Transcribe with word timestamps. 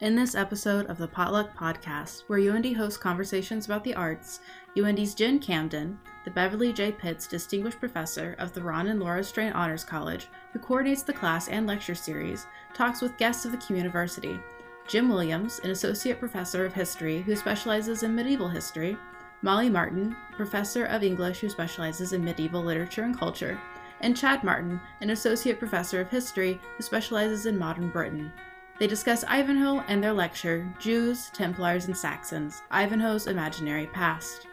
In 0.00 0.14
this 0.14 0.36
episode 0.36 0.86
of 0.86 0.96
the 0.96 1.08
Potluck 1.08 1.56
Podcast, 1.56 2.22
where 2.28 2.38
UIndy 2.38 2.76
hosts 2.76 2.96
conversations 2.96 3.66
about 3.66 3.82
the 3.82 3.96
arts, 3.96 4.38
UIndy's 4.76 5.12
Jen 5.12 5.40
Camden, 5.40 5.98
the 6.24 6.30
Beverly 6.30 6.72
J. 6.72 6.92
Pitts 6.92 7.26
Distinguished 7.26 7.80
Professor 7.80 8.36
of 8.38 8.52
the 8.52 8.62
Ron 8.62 8.86
and 8.86 9.00
Laura 9.00 9.24
Strain 9.24 9.52
Honors 9.54 9.82
College, 9.82 10.28
who 10.52 10.60
coordinates 10.60 11.02
the 11.02 11.12
class 11.12 11.48
and 11.48 11.66
lecture 11.66 11.96
series, 11.96 12.46
talks 12.74 13.02
with 13.02 13.18
guests 13.18 13.44
of 13.44 13.50
the 13.50 13.58
Communiversity. 13.58 14.40
Jim 14.86 15.08
Williams, 15.08 15.60
an 15.64 15.70
Associate 15.70 16.16
Professor 16.16 16.64
of 16.64 16.72
History 16.72 17.20
who 17.22 17.34
specializes 17.34 18.04
in 18.04 18.14
medieval 18.14 18.48
history, 18.48 18.96
Molly 19.42 19.68
Martin, 19.68 20.14
Professor 20.30 20.84
of 20.84 21.02
English 21.02 21.40
who 21.40 21.48
specializes 21.48 22.12
in 22.12 22.24
medieval 22.24 22.62
literature 22.62 23.02
and 23.02 23.18
culture, 23.18 23.60
and 24.00 24.16
Chad 24.16 24.44
Martin, 24.44 24.80
an 25.00 25.10
Associate 25.10 25.58
Professor 25.58 26.00
of 26.00 26.08
History 26.08 26.60
who 26.76 26.84
specializes 26.84 27.46
in 27.46 27.58
modern 27.58 27.90
Britain. 27.90 28.32
They 28.78 28.86
discuss 28.86 29.24
Ivanhoe 29.24 29.82
and 29.88 30.02
their 30.02 30.12
lecture, 30.12 30.72
Jews, 30.78 31.30
Templars, 31.30 31.86
and 31.86 31.96
Saxons 31.96 32.62
Ivanhoe's 32.70 33.26
Imaginary 33.26 33.86
Past. 33.86 34.46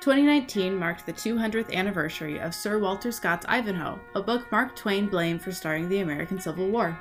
2019 0.00 0.76
marked 0.76 1.06
the 1.06 1.12
200th 1.14 1.72
anniversary 1.72 2.38
of 2.38 2.54
Sir 2.54 2.78
Walter 2.78 3.10
Scott's 3.10 3.46
Ivanhoe, 3.48 3.98
a 4.14 4.20
book 4.20 4.50
Mark 4.52 4.76
Twain 4.76 5.06
blamed 5.06 5.40
for 5.40 5.52
starting 5.52 5.88
the 5.88 6.00
American 6.00 6.38
Civil 6.38 6.68
War. 6.68 6.98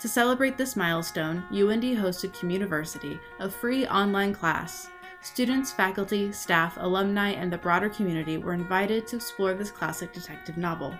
To 0.00 0.08
celebrate 0.08 0.58
this 0.58 0.76
milestone, 0.76 1.44
UIndy 1.50 1.96
hosted 1.96 2.34
Communiversity, 2.34 3.18
a 3.38 3.48
free 3.48 3.86
online 3.86 4.34
class. 4.34 4.90
Students, 5.22 5.72
faculty, 5.72 6.32
staff, 6.32 6.76
alumni, 6.80 7.30
and 7.30 7.50
the 7.50 7.56
broader 7.56 7.88
community 7.88 8.36
were 8.36 8.52
invited 8.52 9.06
to 9.06 9.16
explore 9.16 9.54
this 9.54 9.70
classic 9.70 10.12
detective 10.12 10.58
novel. 10.58 10.98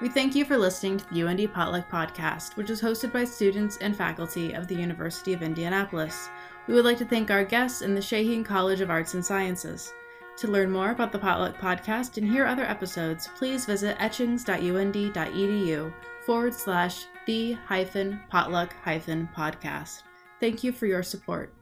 We 0.00 0.08
thank 0.08 0.36
you 0.36 0.44
for 0.44 0.56
listening 0.56 0.98
to 0.98 1.04
the 1.10 1.20
UIndy 1.20 1.52
Potluck 1.52 1.90
Podcast, 1.90 2.56
which 2.56 2.70
is 2.70 2.80
hosted 2.80 3.12
by 3.12 3.24
students 3.24 3.78
and 3.78 3.96
faculty 3.96 4.52
of 4.52 4.68
the 4.68 4.76
University 4.76 5.32
of 5.32 5.42
Indianapolis. 5.42 6.28
We 6.68 6.74
would 6.74 6.84
like 6.84 6.98
to 6.98 7.04
thank 7.04 7.32
our 7.32 7.44
guests 7.44 7.82
in 7.82 7.96
the 7.96 8.00
Shaheen 8.00 8.44
College 8.44 8.80
of 8.80 8.90
Arts 8.90 9.14
and 9.14 9.24
Sciences. 9.24 9.92
To 10.38 10.46
learn 10.46 10.70
more 10.70 10.92
about 10.92 11.10
the 11.10 11.18
Potluck 11.18 11.58
Podcast 11.58 12.16
and 12.16 12.30
hear 12.30 12.46
other 12.46 12.62
episodes, 12.62 13.28
please 13.36 13.66
visit 13.66 13.98
etchings.uindy.edu 13.98 15.92
forward 16.24 16.54
slash 16.54 17.06
the 17.26 17.54
hyphen 17.66 18.20
potluck 18.28 18.74
hyphen 18.84 19.28
podcast. 19.36 20.02
Thank 20.38 20.62
you 20.62 20.70
for 20.70 20.86
your 20.86 21.02
support. 21.02 21.52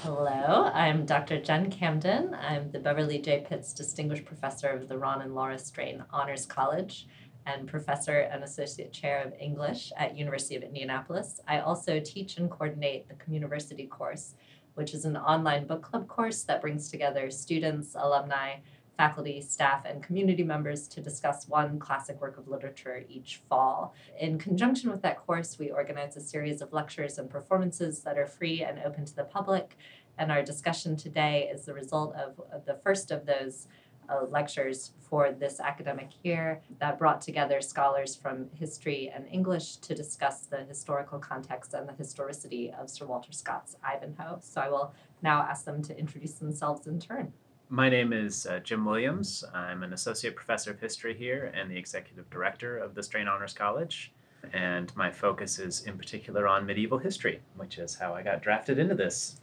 Hello, 0.00 0.70
I'm 0.74 1.06
Dr. 1.06 1.40
Jen 1.40 1.70
Camden. 1.70 2.34
I'm 2.34 2.70
the 2.70 2.78
Beverly 2.78 3.18
J. 3.18 3.46
Pitts 3.48 3.72
Distinguished 3.72 4.26
Professor 4.26 4.68
of 4.68 4.88
the 4.88 4.98
Ron 4.98 5.22
and 5.22 5.34
Laura 5.34 5.58
Strain 5.58 6.04
Honors 6.10 6.44
College 6.44 7.06
and 7.46 7.66
Professor 7.66 8.18
and 8.18 8.44
Associate 8.44 8.92
Chair 8.92 9.22
of 9.22 9.32
English 9.40 9.92
at 9.96 10.16
University 10.16 10.54
of 10.54 10.62
Indianapolis. 10.62 11.40
I 11.48 11.60
also 11.60 11.98
teach 11.98 12.36
and 12.36 12.50
coordinate 12.50 13.08
the 13.08 13.14
Communiversity 13.14 13.88
course, 13.88 14.34
which 14.74 14.92
is 14.92 15.06
an 15.06 15.16
online 15.16 15.66
book 15.66 15.80
club 15.80 16.06
course 16.08 16.42
that 16.42 16.60
brings 16.60 16.90
together 16.90 17.30
students, 17.30 17.96
alumni, 17.98 18.56
faculty, 18.96 19.40
staff, 19.40 19.84
and 19.84 20.02
community 20.02 20.42
members 20.42 20.88
to 20.88 21.00
discuss 21.00 21.48
one 21.48 21.78
classic 21.78 22.20
work 22.20 22.38
of 22.38 22.48
literature 22.48 23.04
each 23.08 23.40
fall. 23.48 23.94
In 24.18 24.38
conjunction 24.38 24.90
with 24.90 25.02
that 25.02 25.24
course, 25.26 25.58
we 25.58 25.70
organize 25.70 26.16
a 26.16 26.20
series 26.20 26.62
of 26.62 26.72
lectures 26.72 27.18
and 27.18 27.28
performances 27.28 28.00
that 28.00 28.18
are 28.18 28.26
free 28.26 28.62
and 28.62 28.78
open 28.84 29.04
to 29.04 29.14
the 29.14 29.24
public. 29.24 29.76
And 30.18 30.32
our 30.32 30.42
discussion 30.42 30.96
today 30.96 31.50
is 31.52 31.66
the 31.66 31.74
result 31.74 32.14
of 32.14 32.64
the 32.64 32.78
first 32.82 33.10
of 33.10 33.26
those 33.26 33.68
uh, 34.08 34.24
lectures 34.30 34.92
for 35.00 35.32
this 35.32 35.60
academic 35.60 36.10
year 36.22 36.62
that 36.78 36.98
brought 36.98 37.20
together 37.20 37.60
scholars 37.60 38.14
from 38.14 38.48
history 38.54 39.10
and 39.14 39.26
English 39.30 39.76
to 39.76 39.94
discuss 39.94 40.46
the 40.46 40.64
historical 40.64 41.18
context 41.18 41.74
and 41.74 41.88
the 41.88 41.92
historicity 41.92 42.72
of 42.78 42.88
Sir 42.88 43.06
Walter 43.06 43.32
Scott's 43.32 43.76
Ivanhoe. 43.84 44.38
So 44.40 44.60
I 44.60 44.68
will 44.68 44.94
now 45.22 45.42
ask 45.42 45.64
them 45.64 45.82
to 45.82 45.98
introduce 45.98 46.34
themselves 46.34 46.86
in 46.86 47.00
turn. 47.00 47.32
My 47.68 47.88
name 47.88 48.12
is 48.12 48.46
uh, 48.46 48.60
Jim 48.60 48.84
Williams. 48.84 49.42
I'm 49.52 49.82
an 49.82 49.92
associate 49.92 50.36
professor 50.36 50.70
of 50.70 50.78
history 50.78 51.16
here 51.16 51.52
and 51.52 51.68
the 51.68 51.76
executive 51.76 52.30
director 52.30 52.78
of 52.78 52.94
the 52.94 53.02
Strain 53.02 53.26
Honors 53.26 53.52
College. 53.52 54.12
And 54.52 54.94
my 54.94 55.10
focus 55.10 55.58
is 55.58 55.82
in 55.82 55.98
particular 55.98 56.46
on 56.46 56.64
medieval 56.64 56.98
history, 56.98 57.40
which 57.56 57.78
is 57.78 57.96
how 57.96 58.14
I 58.14 58.22
got 58.22 58.40
drafted 58.40 58.78
into 58.78 58.94
this. 58.94 59.40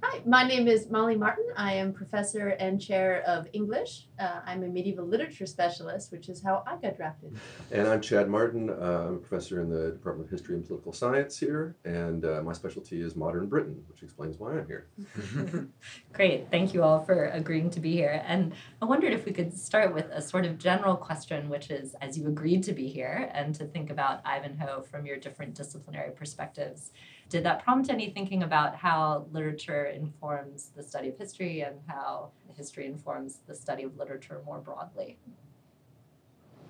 Hi, 0.00 0.22
my 0.24 0.44
name 0.44 0.68
is 0.68 0.88
Molly 0.88 1.16
Martin. 1.16 1.46
I 1.56 1.72
am 1.74 1.92
professor 1.92 2.50
and 2.60 2.80
chair 2.80 3.22
of 3.26 3.48
English. 3.52 4.06
Uh, 4.20 4.40
I'm 4.46 4.62
a 4.62 4.68
medieval 4.68 5.04
literature 5.04 5.44
specialist, 5.44 6.12
which 6.12 6.28
is 6.28 6.40
how 6.40 6.62
I 6.68 6.76
got 6.76 6.96
drafted. 6.96 7.36
And 7.72 7.88
I'm 7.88 8.00
Chad 8.00 8.28
Martin. 8.28 8.70
Uh, 8.70 9.06
I'm 9.08 9.14
a 9.14 9.18
professor 9.18 9.60
in 9.60 9.68
the 9.68 9.90
Department 9.90 10.28
of 10.28 10.30
History 10.30 10.54
and 10.54 10.64
Political 10.64 10.92
Science 10.92 11.36
here, 11.36 11.76
and 11.84 12.24
uh, 12.24 12.42
my 12.44 12.52
specialty 12.52 13.00
is 13.00 13.16
modern 13.16 13.48
Britain, 13.48 13.82
which 13.88 14.04
explains 14.04 14.38
why 14.38 14.52
I'm 14.52 14.66
here. 14.68 14.88
Great. 16.12 16.48
Thank 16.48 16.74
you 16.74 16.84
all 16.84 17.04
for 17.04 17.26
agreeing 17.26 17.68
to 17.70 17.80
be 17.80 17.92
here. 17.92 18.22
And 18.24 18.52
I 18.80 18.84
wondered 18.84 19.12
if 19.12 19.24
we 19.24 19.32
could 19.32 19.52
start 19.52 19.92
with 19.92 20.06
a 20.12 20.22
sort 20.22 20.46
of 20.46 20.58
general 20.58 20.94
question, 20.94 21.48
which 21.48 21.70
is 21.70 21.96
as 22.00 22.16
you 22.16 22.28
agreed 22.28 22.62
to 22.64 22.72
be 22.72 22.88
here 22.88 23.30
and 23.34 23.52
to 23.56 23.64
think 23.64 23.90
about 23.90 24.20
Ivanhoe 24.24 24.82
from 24.82 25.06
your 25.06 25.16
different 25.16 25.54
disciplinary 25.54 26.12
perspectives 26.12 26.92
did 27.28 27.44
that 27.44 27.62
prompt 27.62 27.90
any 27.90 28.10
thinking 28.10 28.42
about 28.42 28.74
how 28.74 29.26
literature 29.32 29.86
informs 29.86 30.70
the 30.74 30.82
study 30.82 31.08
of 31.08 31.18
history 31.18 31.60
and 31.60 31.76
how 31.86 32.30
history 32.56 32.86
informs 32.86 33.38
the 33.46 33.54
study 33.54 33.82
of 33.82 33.96
literature 33.98 34.40
more 34.46 34.58
broadly? 34.58 35.18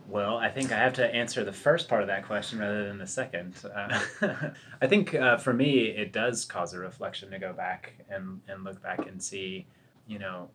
Well, 0.08 0.38
I 0.38 0.48
think 0.48 0.72
I 0.72 0.78
have 0.78 0.94
to 0.94 1.14
answer 1.14 1.44
the 1.44 1.52
first 1.52 1.86
part 1.86 2.00
of 2.00 2.08
that 2.08 2.24
question 2.24 2.58
rather 2.58 2.88
than 2.88 2.98
the 2.98 3.06
second. 3.06 3.54
Uh, 3.74 4.00
I 4.80 4.86
think 4.86 5.14
uh, 5.14 5.36
for 5.36 5.52
me, 5.52 5.88
it 5.88 6.12
does 6.12 6.46
cause 6.46 6.72
a 6.72 6.78
reflection 6.78 7.30
to 7.30 7.38
go 7.38 7.52
back 7.52 7.92
and, 8.08 8.40
and 8.48 8.64
look 8.64 8.82
back 8.82 9.06
and 9.06 9.22
see, 9.22 9.66
you 10.06 10.18
know, 10.18 10.48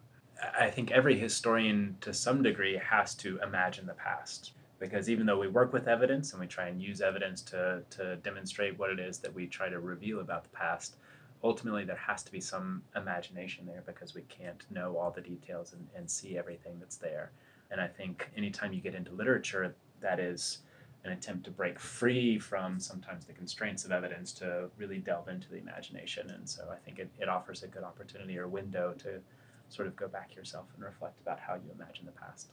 I 0.60 0.72
think 0.72 0.92
every 0.92 1.18
historian 1.18 1.96
to 2.02 2.14
some 2.14 2.42
degree 2.42 2.82
has 2.84 3.14
to 3.16 3.40
imagine 3.44 3.86
the 3.86 3.94
past 3.94 4.54
because 4.84 5.10
even 5.10 5.26
though 5.26 5.40
we 5.40 5.48
work 5.48 5.72
with 5.72 5.88
evidence 5.88 6.34
and 6.34 6.42
we 6.42 6.46
try 6.46 6.68
and 6.68 6.82
use 6.82 7.00
evidence 7.00 7.42
to, 7.42 7.82
to 7.90 8.18
demonstrate 8.18 8.78
what 8.78 8.90
it 8.90 9.00
is 9.00 9.18
that 9.18 9.34
we 9.34 9.48
try 9.48 9.70
to 9.70 9.80
reveal 9.80 10.20
about 10.20 10.44
the 10.44 10.50
past, 10.50 10.98
ultimately 11.42 11.86
there 11.86 11.96
has 11.96 12.22
to 12.22 12.30
be 12.34 12.42
some 12.42 12.84
imagination 12.94 13.66
there 13.66 13.82
because 13.86 14.14
we 14.14 14.24
can't 14.24 14.70
know 14.70 14.98
all 14.98 15.10
the 15.10 15.22
details 15.22 15.72
and, 15.72 15.88
and 15.96 16.12
see 16.12 16.38
everything 16.38 16.74
that's 16.82 16.98
there. 16.98 17.32
And 17.72 17.80
I 17.80 17.88
think 17.88 18.30
anytime 18.36 18.74
you 18.74 18.82
get 18.82 18.94
into 18.94 19.14
literature, 19.14 19.74
that 20.02 20.20
is 20.20 20.58
an 21.06 21.14
attempt 21.14 21.46
to 21.46 21.52
break 21.52 21.80
free 21.80 22.38
from 22.38 22.78
sometimes 22.78 23.24
the 23.24 23.32
constraints 23.32 23.86
of 23.86 23.94
evidence 23.94 24.34
to 24.34 24.70
really 24.76 24.98
delve 24.98 25.30
into 25.30 25.50
the 25.50 25.60
imagination. 25.60 26.30
And 26.30 26.48
so 26.48 26.68
I 26.70 26.76
think 26.76 27.00
it, 27.00 27.10
it 27.22 27.30
offers 27.30 27.64
a 27.64 27.68
good 27.68 27.84
opportunity 27.84 28.38
or 28.38 28.50
window 28.50 28.94
to 28.98 29.22
sort 29.70 29.88
of 29.88 29.96
go 29.96 30.10
back 30.10 30.36
yourself 30.36 30.66
and 30.76 30.84
reflect 30.84 31.22
about 31.22 31.40
how 31.40 31.54
you 31.54 31.72
imagine 31.74 32.06
the 32.06 32.12
past. 32.12 32.50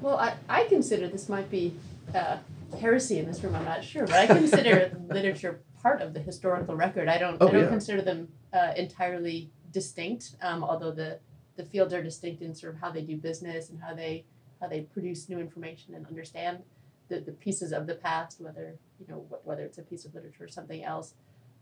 Well, 0.00 0.16
I, 0.16 0.34
I 0.48 0.64
consider 0.64 1.08
this 1.08 1.28
might 1.28 1.50
be 1.50 1.76
uh, 2.14 2.38
heresy 2.78 3.18
in 3.18 3.26
this 3.26 3.42
room. 3.42 3.54
I'm 3.54 3.64
not 3.64 3.84
sure, 3.84 4.06
but 4.06 4.16
I 4.16 4.26
consider 4.26 4.96
literature 5.08 5.60
part 5.82 6.00
of 6.00 6.14
the 6.14 6.20
historical 6.20 6.74
record. 6.74 7.08
I 7.08 7.18
don't. 7.18 7.36
Oh, 7.40 7.48
I 7.48 7.52
don't 7.52 7.64
yeah. 7.64 7.68
consider 7.68 8.02
them 8.02 8.28
uh, 8.52 8.72
entirely 8.76 9.50
distinct. 9.72 10.36
Um, 10.42 10.64
although 10.64 10.92
the 10.92 11.18
the 11.56 11.64
fields 11.64 11.92
are 11.92 12.02
distinct 12.02 12.42
in 12.42 12.54
sort 12.54 12.74
of 12.74 12.80
how 12.80 12.90
they 12.90 13.02
do 13.02 13.16
business 13.16 13.70
and 13.70 13.80
how 13.80 13.94
they 13.94 14.24
how 14.60 14.68
they 14.68 14.82
produce 14.82 15.28
new 15.28 15.38
information 15.38 15.94
and 15.94 16.06
understand 16.06 16.62
the, 17.08 17.20
the 17.20 17.32
pieces 17.32 17.72
of 17.72 17.86
the 17.86 17.94
past, 17.94 18.40
whether 18.40 18.76
you 18.98 19.06
know 19.08 19.26
wh- 19.30 19.46
whether 19.46 19.64
it's 19.64 19.78
a 19.78 19.82
piece 19.82 20.04
of 20.04 20.14
literature 20.14 20.44
or 20.44 20.48
something 20.48 20.82
else. 20.82 21.14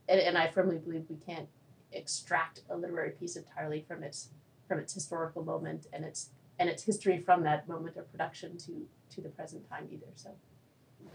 And, 0.09 0.21
and 0.21 0.39
I 0.39 0.49
firmly 0.49 0.79
believe 0.79 1.05
we 1.09 1.17
can't 1.17 1.49
extract 1.93 2.63
a 2.71 2.77
literary 2.77 3.11
piece 3.11 3.37
entirely 3.37 3.85
from 3.87 4.03
its 4.03 4.29
from 4.69 4.79
its 4.79 4.93
historical 4.93 5.43
moment 5.43 5.87
and 5.93 6.05
its 6.05 6.31
and 6.59 6.69
its 6.69 6.83
history 6.83 7.19
from 7.19 7.43
that 7.45 7.69
moment 7.69 7.97
of 7.97 8.11
production 8.11 8.57
to 8.59 8.87
to 9.15 9.21
the 9.21 9.29
present 9.31 9.69
time 9.69 9.89
either. 9.93 10.07
So 10.15 10.31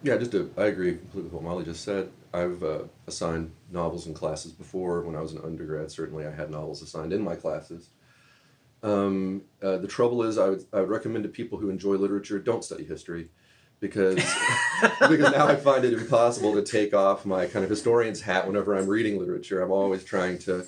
Yeah, 0.02 0.18
just 0.18 0.32
to, 0.32 0.52
I 0.58 0.66
agree 0.66 0.96
completely 0.96 1.24
with 1.24 1.34
what 1.34 1.44
Molly 1.44 1.66
just 1.66 1.84
said. 1.84 2.10
I've 2.34 2.64
uh, 2.64 2.84
assigned 3.08 3.52
novels 3.72 4.08
in 4.08 4.14
classes 4.14 4.52
before. 4.52 5.02
When 5.02 5.16
I 5.16 5.22
was 5.22 5.34
an 5.34 5.42
undergrad, 5.44 5.92
certainly 5.92 6.26
I 6.26 6.32
had 6.32 6.50
novels 6.50 6.82
assigned 6.82 7.14
in 7.14 7.24
my 7.24 7.36
classes. 7.36 7.90
Um, 8.82 9.44
uh, 9.62 9.78
the 9.78 9.88
trouble 9.88 10.24
is, 10.24 10.38
I 10.38 10.50
would, 10.50 10.66
I 10.74 10.82
would 10.82 10.90
recommend 10.90 11.24
to 11.24 11.30
people 11.30 11.58
who 11.58 11.70
enjoy 11.70 11.96
literature 11.96 12.40
don't 12.40 12.64
study 12.64 12.84
history 12.84 13.30
because 13.80 14.16
because 15.10 15.32
now 15.32 15.48
I 15.48 15.56
find 15.56 15.86
it 15.86 15.94
impossible 15.94 16.54
to 16.56 16.64
take 16.64 16.94
off 16.94 17.26
my 17.26 17.46
kind 17.46 17.64
of 17.64 17.70
historian's 17.70 18.22
hat 18.22 18.48
whenever 18.48 18.76
I'm 18.76 18.88
reading 18.88 19.20
literature. 19.20 19.62
I'm 19.62 19.72
always 19.72 20.04
trying 20.04 20.38
to 20.40 20.66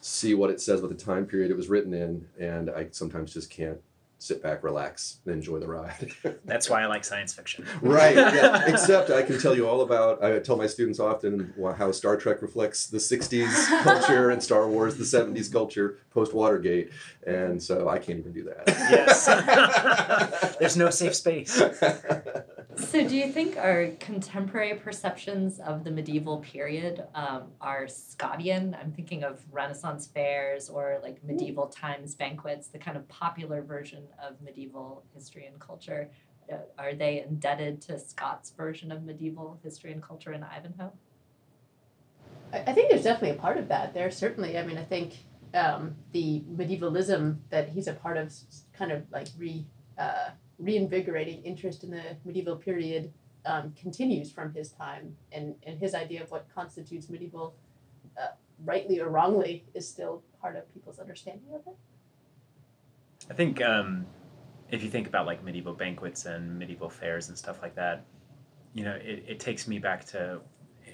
see 0.00 0.34
what 0.34 0.50
it 0.50 0.60
says, 0.60 0.80
about 0.80 0.96
the 0.96 1.04
time 1.04 1.26
period 1.26 1.50
it 1.50 1.56
was 1.56 1.68
written 1.68 1.92
in, 1.92 2.26
and 2.38 2.70
I 2.70 2.88
sometimes 2.90 3.34
just 3.34 3.50
can't 3.50 3.78
sit 4.20 4.42
back, 4.42 4.62
relax, 4.62 5.18
and 5.24 5.34
enjoy 5.34 5.58
the 5.58 5.66
ride. 5.66 6.12
That's 6.44 6.68
why 6.68 6.82
I 6.82 6.86
like 6.86 7.04
science 7.04 7.32
fiction. 7.32 7.66
right. 7.80 8.14
Yeah. 8.14 8.64
Except 8.68 9.10
I 9.10 9.22
can 9.22 9.40
tell 9.40 9.56
you 9.56 9.66
all 9.66 9.80
about. 9.80 10.22
I 10.22 10.38
tell 10.38 10.56
my 10.56 10.66
students 10.66 11.00
often 11.00 11.52
how 11.76 11.90
Star 11.90 12.16
Trek 12.16 12.42
reflects 12.42 12.86
the 12.86 12.98
'60s 12.98 13.82
culture 13.82 14.30
and 14.30 14.42
Star 14.42 14.68
Wars 14.68 14.96
the 14.96 15.04
'70s 15.04 15.50
culture 15.50 15.98
post 16.10 16.34
Watergate, 16.34 16.90
and 17.26 17.60
so 17.62 17.88
I 17.88 17.98
can't 17.98 18.18
even 18.18 18.32
do 18.32 18.44
that. 18.44 18.64
Yes. 18.68 20.56
There's 20.58 20.76
no 20.76 20.90
safe 20.90 21.14
space. 21.14 21.60
So, 22.90 23.06
do 23.06 23.16
you 23.16 23.30
think 23.30 23.56
our 23.56 23.90
contemporary 24.00 24.74
perceptions 24.74 25.60
of 25.60 25.84
the 25.84 25.92
medieval 25.92 26.38
period 26.38 27.04
um, 27.14 27.52
are 27.60 27.86
Scottian? 27.86 28.76
I'm 28.80 28.90
thinking 28.90 29.22
of 29.22 29.40
Renaissance 29.52 30.08
fairs 30.08 30.68
or 30.68 30.98
like 31.00 31.22
medieval 31.22 31.68
times 31.68 32.16
banquets, 32.16 32.66
the 32.66 32.80
kind 32.80 32.96
of 32.96 33.06
popular 33.06 33.62
version 33.62 34.08
of 34.20 34.42
medieval 34.42 35.04
history 35.14 35.46
and 35.46 35.60
culture. 35.60 36.10
Uh, 36.52 36.56
are 36.80 36.92
they 36.92 37.22
indebted 37.22 37.80
to 37.82 37.96
Scott's 37.96 38.50
version 38.50 38.90
of 38.90 39.04
medieval 39.04 39.60
history 39.62 39.92
and 39.92 40.02
culture 40.02 40.32
in 40.32 40.42
Ivanhoe? 40.42 40.90
I, 42.52 42.58
I 42.58 42.72
think 42.72 42.90
there's 42.90 43.04
definitely 43.04 43.38
a 43.38 43.40
part 43.40 43.56
of 43.56 43.68
that. 43.68 43.94
There 43.94 44.10
certainly, 44.10 44.58
I 44.58 44.66
mean, 44.66 44.78
I 44.78 44.84
think 44.84 45.14
um, 45.54 45.94
the 46.10 46.42
medievalism 46.48 47.38
that 47.50 47.68
he's 47.68 47.86
a 47.86 47.92
part 47.92 48.16
of 48.16 48.34
kind 48.72 48.90
of 48.90 49.04
like 49.12 49.28
re 49.38 49.64
uh, 49.96 50.30
reinvigorating 50.60 51.42
interest 51.42 51.84
in 51.84 51.90
the 51.90 52.16
medieval 52.24 52.56
period 52.56 53.12
um, 53.46 53.72
continues 53.80 54.30
from 54.30 54.52
his 54.52 54.70
time, 54.70 55.16
and 55.32 55.54
and 55.66 55.78
his 55.78 55.94
idea 55.94 56.22
of 56.22 56.30
what 56.30 56.46
constitutes 56.54 57.08
medieval, 57.08 57.54
uh, 58.20 58.28
rightly 58.64 59.00
or 59.00 59.08
wrongly, 59.08 59.64
is 59.74 59.88
still 59.88 60.22
part 60.40 60.56
of 60.56 60.72
people's 60.74 60.98
understanding 60.98 61.48
of 61.54 61.66
it. 61.66 61.76
I 63.30 63.34
think 63.34 63.62
um, 63.62 64.06
if 64.70 64.82
you 64.82 64.90
think 64.90 65.06
about 65.06 65.26
like 65.26 65.42
medieval 65.42 65.72
banquets 65.72 66.26
and 66.26 66.58
medieval 66.58 66.90
fairs 66.90 67.28
and 67.28 67.38
stuff 67.38 67.62
like 67.62 67.74
that, 67.76 68.04
you 68.74 68.84
know, 68.84 68.94
it, 68.94 69.24
it 69.26 69.40
takes 69.40 69.66
me 69.66 69.78
back 69.78 70.04
to, 70.06 70.40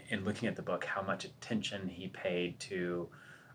in 0.09 0.25
looking 0.25 0.49
at 0.49 0.57
the 0.57 0.63
book, 0.63 0.85
how 0.85 1.03
much 1.03 1.25
attention 1.25 1.89
he 1.89 2.09
paid 2.09 2.59
to. 2.61 3.09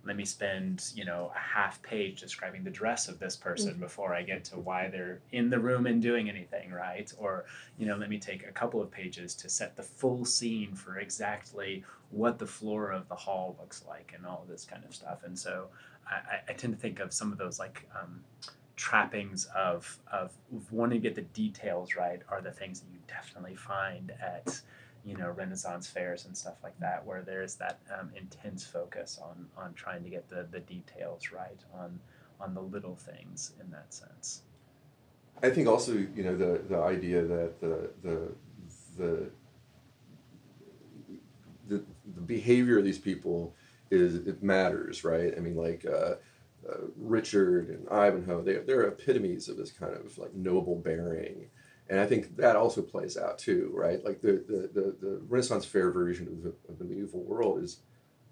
Let 0.03 0.15
me 0.15 0.25
spend, 0.25 0.91
you 0.95 1.05
know, 1.05 1.31
a 1.35 1.39
half 1.39 1.81
page 1.83 2.19
describing 2.21 2.63
the 2.63 2.71
dress 2.71 3.07
of 3.07 3.19
this 3.19 3.35
person 3.35 3.73
before 3.79 4.15
I 4.15 4.23
get 4.23 4.43
to 4.45 4.55
why 4.57 4.87
they're 4.89 5.19
in 5.31 5.49
the 5.51 5.59
room 5.59 5.85
and 5.85 6.01
doing 6.01 6.27
anything, 6.27 6.71
right? 6.71 7.11
Or, 7.19 7.45
you 7.77 7.85
know, 7.85 7.95
let 7.97 8.09
me 8.09 8.17
take 8.17 8.47
a 8.47 8.51
couple 8.51 8.81
of 8.81 8.89
pages 8.89 9.35
to 9.35 9.49
set 9.49 9.75
the 9.75 9.83
full 9.83 10.25
scene 10.25 10.73
for 10.73 10.97
exactly 10.97 11.83
what 12.09 12.39
the 12.39 12.47
floor 12.47 12.91
of 12.91 13.07
the 13.09 13.15
hall 13.15 13.55
looks 13.59 13.83
like 13.87 14.11
and 14.15 14.25
all 14.25 14.43
this 14.49 14.65
kind 14.65 14.83
of 14.83 14.95
stuff. 14.95 15.19
And 15.23 15.37
so 15.37 15.67
I, 16.09 16.15
I- 16.15 16.41
I 16.49 16.53
tend 16.53 16.73
to 16.73 16.79
think 16.79 16.99
of 16.99 17.13
some 17.13 17.31
of 17.31 17.37
those 17.37 17.59
like 17.59 17.87
um, 18.01 18.23
trappings 18.75 19.47
of 19.55 19.99
of 20.11 20.31
wanting 20.71 20.99
to 21.01 21.07
get 21.07 21.13
the 21.15 21.21
details 21.21 21.95
right 21.95 22.21
are 22.29 22.41
the 22.41 22.51
things 22.51 22.79
that 22.79 22.87
you 22.91 22.99
definitely 23.07 23.55
find 23.55 24.11
at 24.19 24.59
you 25.05 25.15
know 25.17 25.29
Renaissance 25.29 25.87
fairs 25.87 26.25
and 26.25 26.35
stuff 26.35 26.57
like 26.63 26.79
that, 26.79 27.05
where 27.05 27.21
there's 27.21 27.55
that 27.55 27.79
um, 27.97 28.11
intense 28.15 28.65
focus 28.65 29.19
on 29.21 29.47
on 29.57 29.73
trying 29.73 30.03
to 30.03 30.09
get 30.09 30.29
the 30.29 30.47
the 30.51 30.59
details 30.59 31.31
right 31.31 31.59
on 31.73 31.99
on 32.39 32.53
the 32.53 32.61
little 32.61 32.95
things 32.95 33.53
in 33.61 33.69
that 33.71 33.93
sense. 33.93 34.41
I 35.43 35.49
think 35.49 35.67
also, 35.67 35.93
you 35.93 36.23
know, 36.23 36.37
the, 36.37 36.61
the 36.69 36.77
idea 36.77 37.23
that 37.23 37.59
the, 37.61 37.89
the, 38.03 38.31
the, 38.97 39.29
the, 41.67 41.83
the 42.15 42.21
behavior 42.21 42.77
of 42.77 42.83
these 42.83 42.99
people 42.99 43.55
is, 43.89 44.15
it 44.27 44.43
matters, 44.43 45.03
right? 45.03 45.33
I 45.35 45.39
mean, 45.39 45.55
like, 45.55 45.85
uh, 45.85 46.15
uh, 46.69 46.77
Richard 46.95 47.69
and 47.69 47.89
Ivanhoe, 47.89 48.43
they, 48.43 48.57
they're 48.57 48.87
epitomes 48.87 49.49
of 49.49 49.57
this 49.57 49.71
kind 49.71 49.95
of 49.95 50.15
like 50.19 50.33
noble 50.35 50.75
bearing. 50.75 51.47
And 51.91 51.99
I 51.99 52.05
think 52.07 52.37
that 52.37 52.55
also 52.55 52.81
plays 52.81 53.17
out 53.17 53.37
too, 53.37 53.69
right? 53.73 54.03
Like 54.03 54.21
the, 54.21 54.43
the, 54.47 54.69
the, 54.73 54.95
the 55.01 55.21
Renaissance 55.27 55.65
fair 55.65 55.91
version 55.91 56.25
of 56.27 56.41
the, 56.41 56.53
of 56.71 56.79
the 56.79 56.85
medieval 56.85 57.19
world 57.21 57.61
is 57.61 57.77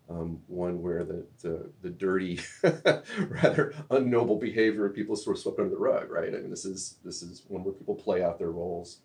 um, 0.09 0.39
one 0.47 0.81
where 0.81 1.03
the, 1.03 1.25
the, 1.41 1.69
the 1.81 1.89
dirty, 1.89 2.39
rather 2.63 3.73
unknoble 3.91 4.39
behavior 4.39 4.85
of 4.85 4.95
people 4.95 5.13
is 5.15 5.23
sort 5.23 5.35
of 5.35 5.41
swept 5.41 5.59
under 5.59 5.69
the 5.71 5.77
rug, 5.77 6.09
right? 6.09 6.29
I 6.33 6.37
mean, 6.37 6.49
this 6.49 6.65
is 6.65 6.95
this 7.03 7.21
is 7.21 7.43
one 7.47 7.63
where 7.63 7.73
people 7.73 7.95
play 7.95 8.23
out 8.23 8.39
their 8.39 8.51
roles, 8.51 8.99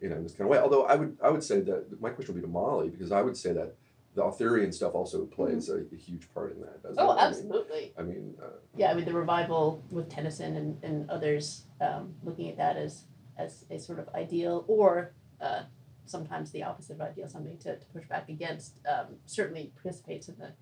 you 0.00 0.08
know, 0.08 0.16
in 0.16 0.22
this 0.22 0.32
kind 0.32 0.42
of 0.42 0.48
way. 0.48 0.58
Although 0.58 0.86
I 0.86 0.96
would 0.96 1.16
I 1.22 1.28
would 1.30 1.44
say 1.44 1.60
that 1.60 2.00
my 2.00 2.10
question 2.10 2.34
would 2.34 2.40
be 2.40 2.46
to 2.46 2.50
Molly 2.52 2.88
because 2.88 3.12
I 3.12 3.22
would 3.22 3.36
say 3.36 3.52
that 3.52 3.74
the 4.16 4.24
Arthurian 4.24 4.72
stuff 4.72 4.94
also 4.94 5.24
plays 5.26 5.68
a, 5.68 5.84
a 5.92 5.96
huge 5.96 6.32
part 6.34 6.52
in 6.52 6.60
that. 6.62 6.82
Doesn't 6.82 6.98
Oh, 6.98 7.12
it? 7.12 7.14
I 7.14 7.16
mean- 7.16 7.24
absolutely. 7.28 7.92
I 7.98 8.02
mean, 8.02 8.34
uh, 8.42 8.46
Yeah, 8.76 8.90
I 8.90 8.94
mean 8.94 9.04
the 9.04 9.12
revival 9.12 9.84
with 9.90 10.08
Tennyson 10.08 10.56
and, 10.56 10.82
and 10.82 11.08
others 11.10 11.66
um, 11.80 12.14
looking 12.24 12.48
at 12.48 12.56
that 12.56 12.76
as 12.76 13.04
as 13.40 13.64
a 13.70 13.78
sort 13.78 13.98
of 13.98 14.08
ideal 14.14 14.64
or 14.68 15.12
uh, 15.40 15.62
sometimes 16.06 16.50
the 16.50 16.62
opposite 16.62 16.94
of 16.94 17.00
ideal, 17.00 17.28
something 17.28 17.56
to, 17.58 17.76
to 17.76 17.86
push 17.86 18.06
back 18.06 18.28
against, 18.28 18.80
um, 18.86 19.06
certainly 19.26 19.72
participates 19.80 20.28
in 20.28 20.36
the 20.38 20.52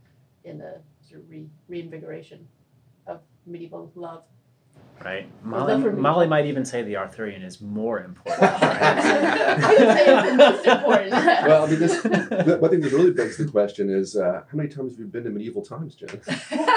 in 0.45 0.59
the 0.59 0.81
sort 1.07 1.23
of 1.23 1.31
re, 1.31 1.47
reinvigoration 1.69 2.47
of 3.07 3.21
medieval 3.47 3.91
love. 3.95 4.23
Right, 5.05 5.29
Molly, 5.45 5.81
that 5.81 5.97
Molly 5.97 6.27
might 6.27 6.47
even 6.47 6.65
say 6.65 6.83
the 6.83 6.97
Arthurian 6.97 7.43
is 7.43 7.61
more 7.61 8.00
important. 8.03 8.43
I 8.53 9.69
would 9.69 9.79
say 9.79 10.05
it's 10.06 10.31
the 10.31 10.37
most 10.37 10.67
important. 10.67 11.12
well, 11.12 11.65
I 11.65 11.71
mean, 11.71 11.79
this 11.79 12.03
the, 12.03 12.59
one 12.61 12.71
thing 12.71 12.81
that 12.81 12.93
really 12.93 13.12
begs 13.12 13.37
the 13.37 13.47
question 13.47 13.91
is 13.91 14.17
uh, 14.17 14.43
how 14.50 14.56
many 14.56 14.69
times 14.69 14.93
have 14.93 14.99
you 15.00 15.06
been 15.06 15.25
to 15.25 15.31
medieval 15.31 15.62
times, 15.62 15.95
Jen? 15.95 16.09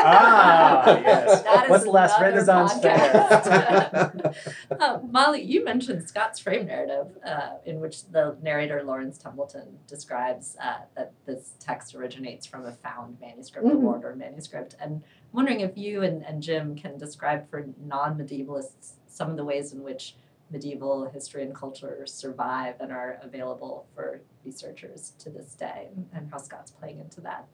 Ah, 0.03 0.99
yes. 0.99 1.41
That 1.43 1.63
is 1.65 1.69
What's 1.69 1.83
the 1.83 1.91
last 1.91 2.19
Renaissance 2.21 2.73
fair? 2.81 4.33
Uh, 4.79 4.99
Molly, 5.09 5.41
you 5.43 5.63
mentioned 5.63 6.07
Scott's 6.07 6.39
frame 6.39 6.65
narrative, 6.67 7.07
uh, 7.25 7.51
in 7.65 7.79
which 7.79 8.05
the 8.07 8.35
narrator 8.41 8.81
Laurence 8.83 9.17
Templeton 9.17 9.77
describes 9.87 10.55
uh, 10.63 10.79
that 10.95 11.11
this 11.25 11.53
text 11.59 11.93
originates 11.93 12.45
from 12.45 12.65
a 12.65 12.71
found 12.71 13.19
manuscript, 13.19 13.67
a 13.67 13.69
Mhm. 13.71 13.79
Wardour 13.81 14.15
manuscript. 14.15 14.75
And 14.79 14.91
I'm 14.93 15.20
wondering 15.33 15.61
if 15.61 15.77
you 15.77 16.03
and, 16.03 16.23
and 16.23 16.41
Jim 16.41 16.75
can 16.75 16.97
describe 16.97 17.49
for 17.49 17.67
non 17.85 18.17
medievalists 18.17 18.93
some 19.07 19.29
of 19.29 19.37
the 19.37 19.43
ways 19.43 19.73
in 19.73 19.83
which 19.83 20.15
medieval 20.49 21.09
history 21.09 21.43
and 21.43 21.55
culture 21.55 22.05
survive 22.05 22.75
and 22.79 22.91
are 22.91 23.19
available 23.21 23.87
for 23.95 24.21
researchers 24.43 25.13
to 25.19 25.29
this 25.29 25.53
day, 25.53 25.89
and, 26.13 26.29
how 26.31 26.37
Scott's 26.37 26.71
playing 26.71 26.99
into 26.99 27.21
that. 27.21 27.45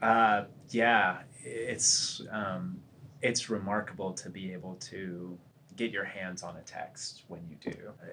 Uh, 0.00 0.44
yeah, 0.70 1.18
it's 1.42 2.22
um, 2.30 2.80
it's 3.22 3.48
remarkable 3.50 4.12
to 4.12 4.30
be 4.30 4.52
able 4.52 4.74
to 4.76 5.38
get 5.76 5.90
your 5.90 6.04
hands 6.04 6.42
on 6.42 6.56
a 6.56 6.62
text 6.62 7.24
when 7.28 7.40
you 7.48 7.72
do. 7.72 7.78
Uh, 8.02 8.06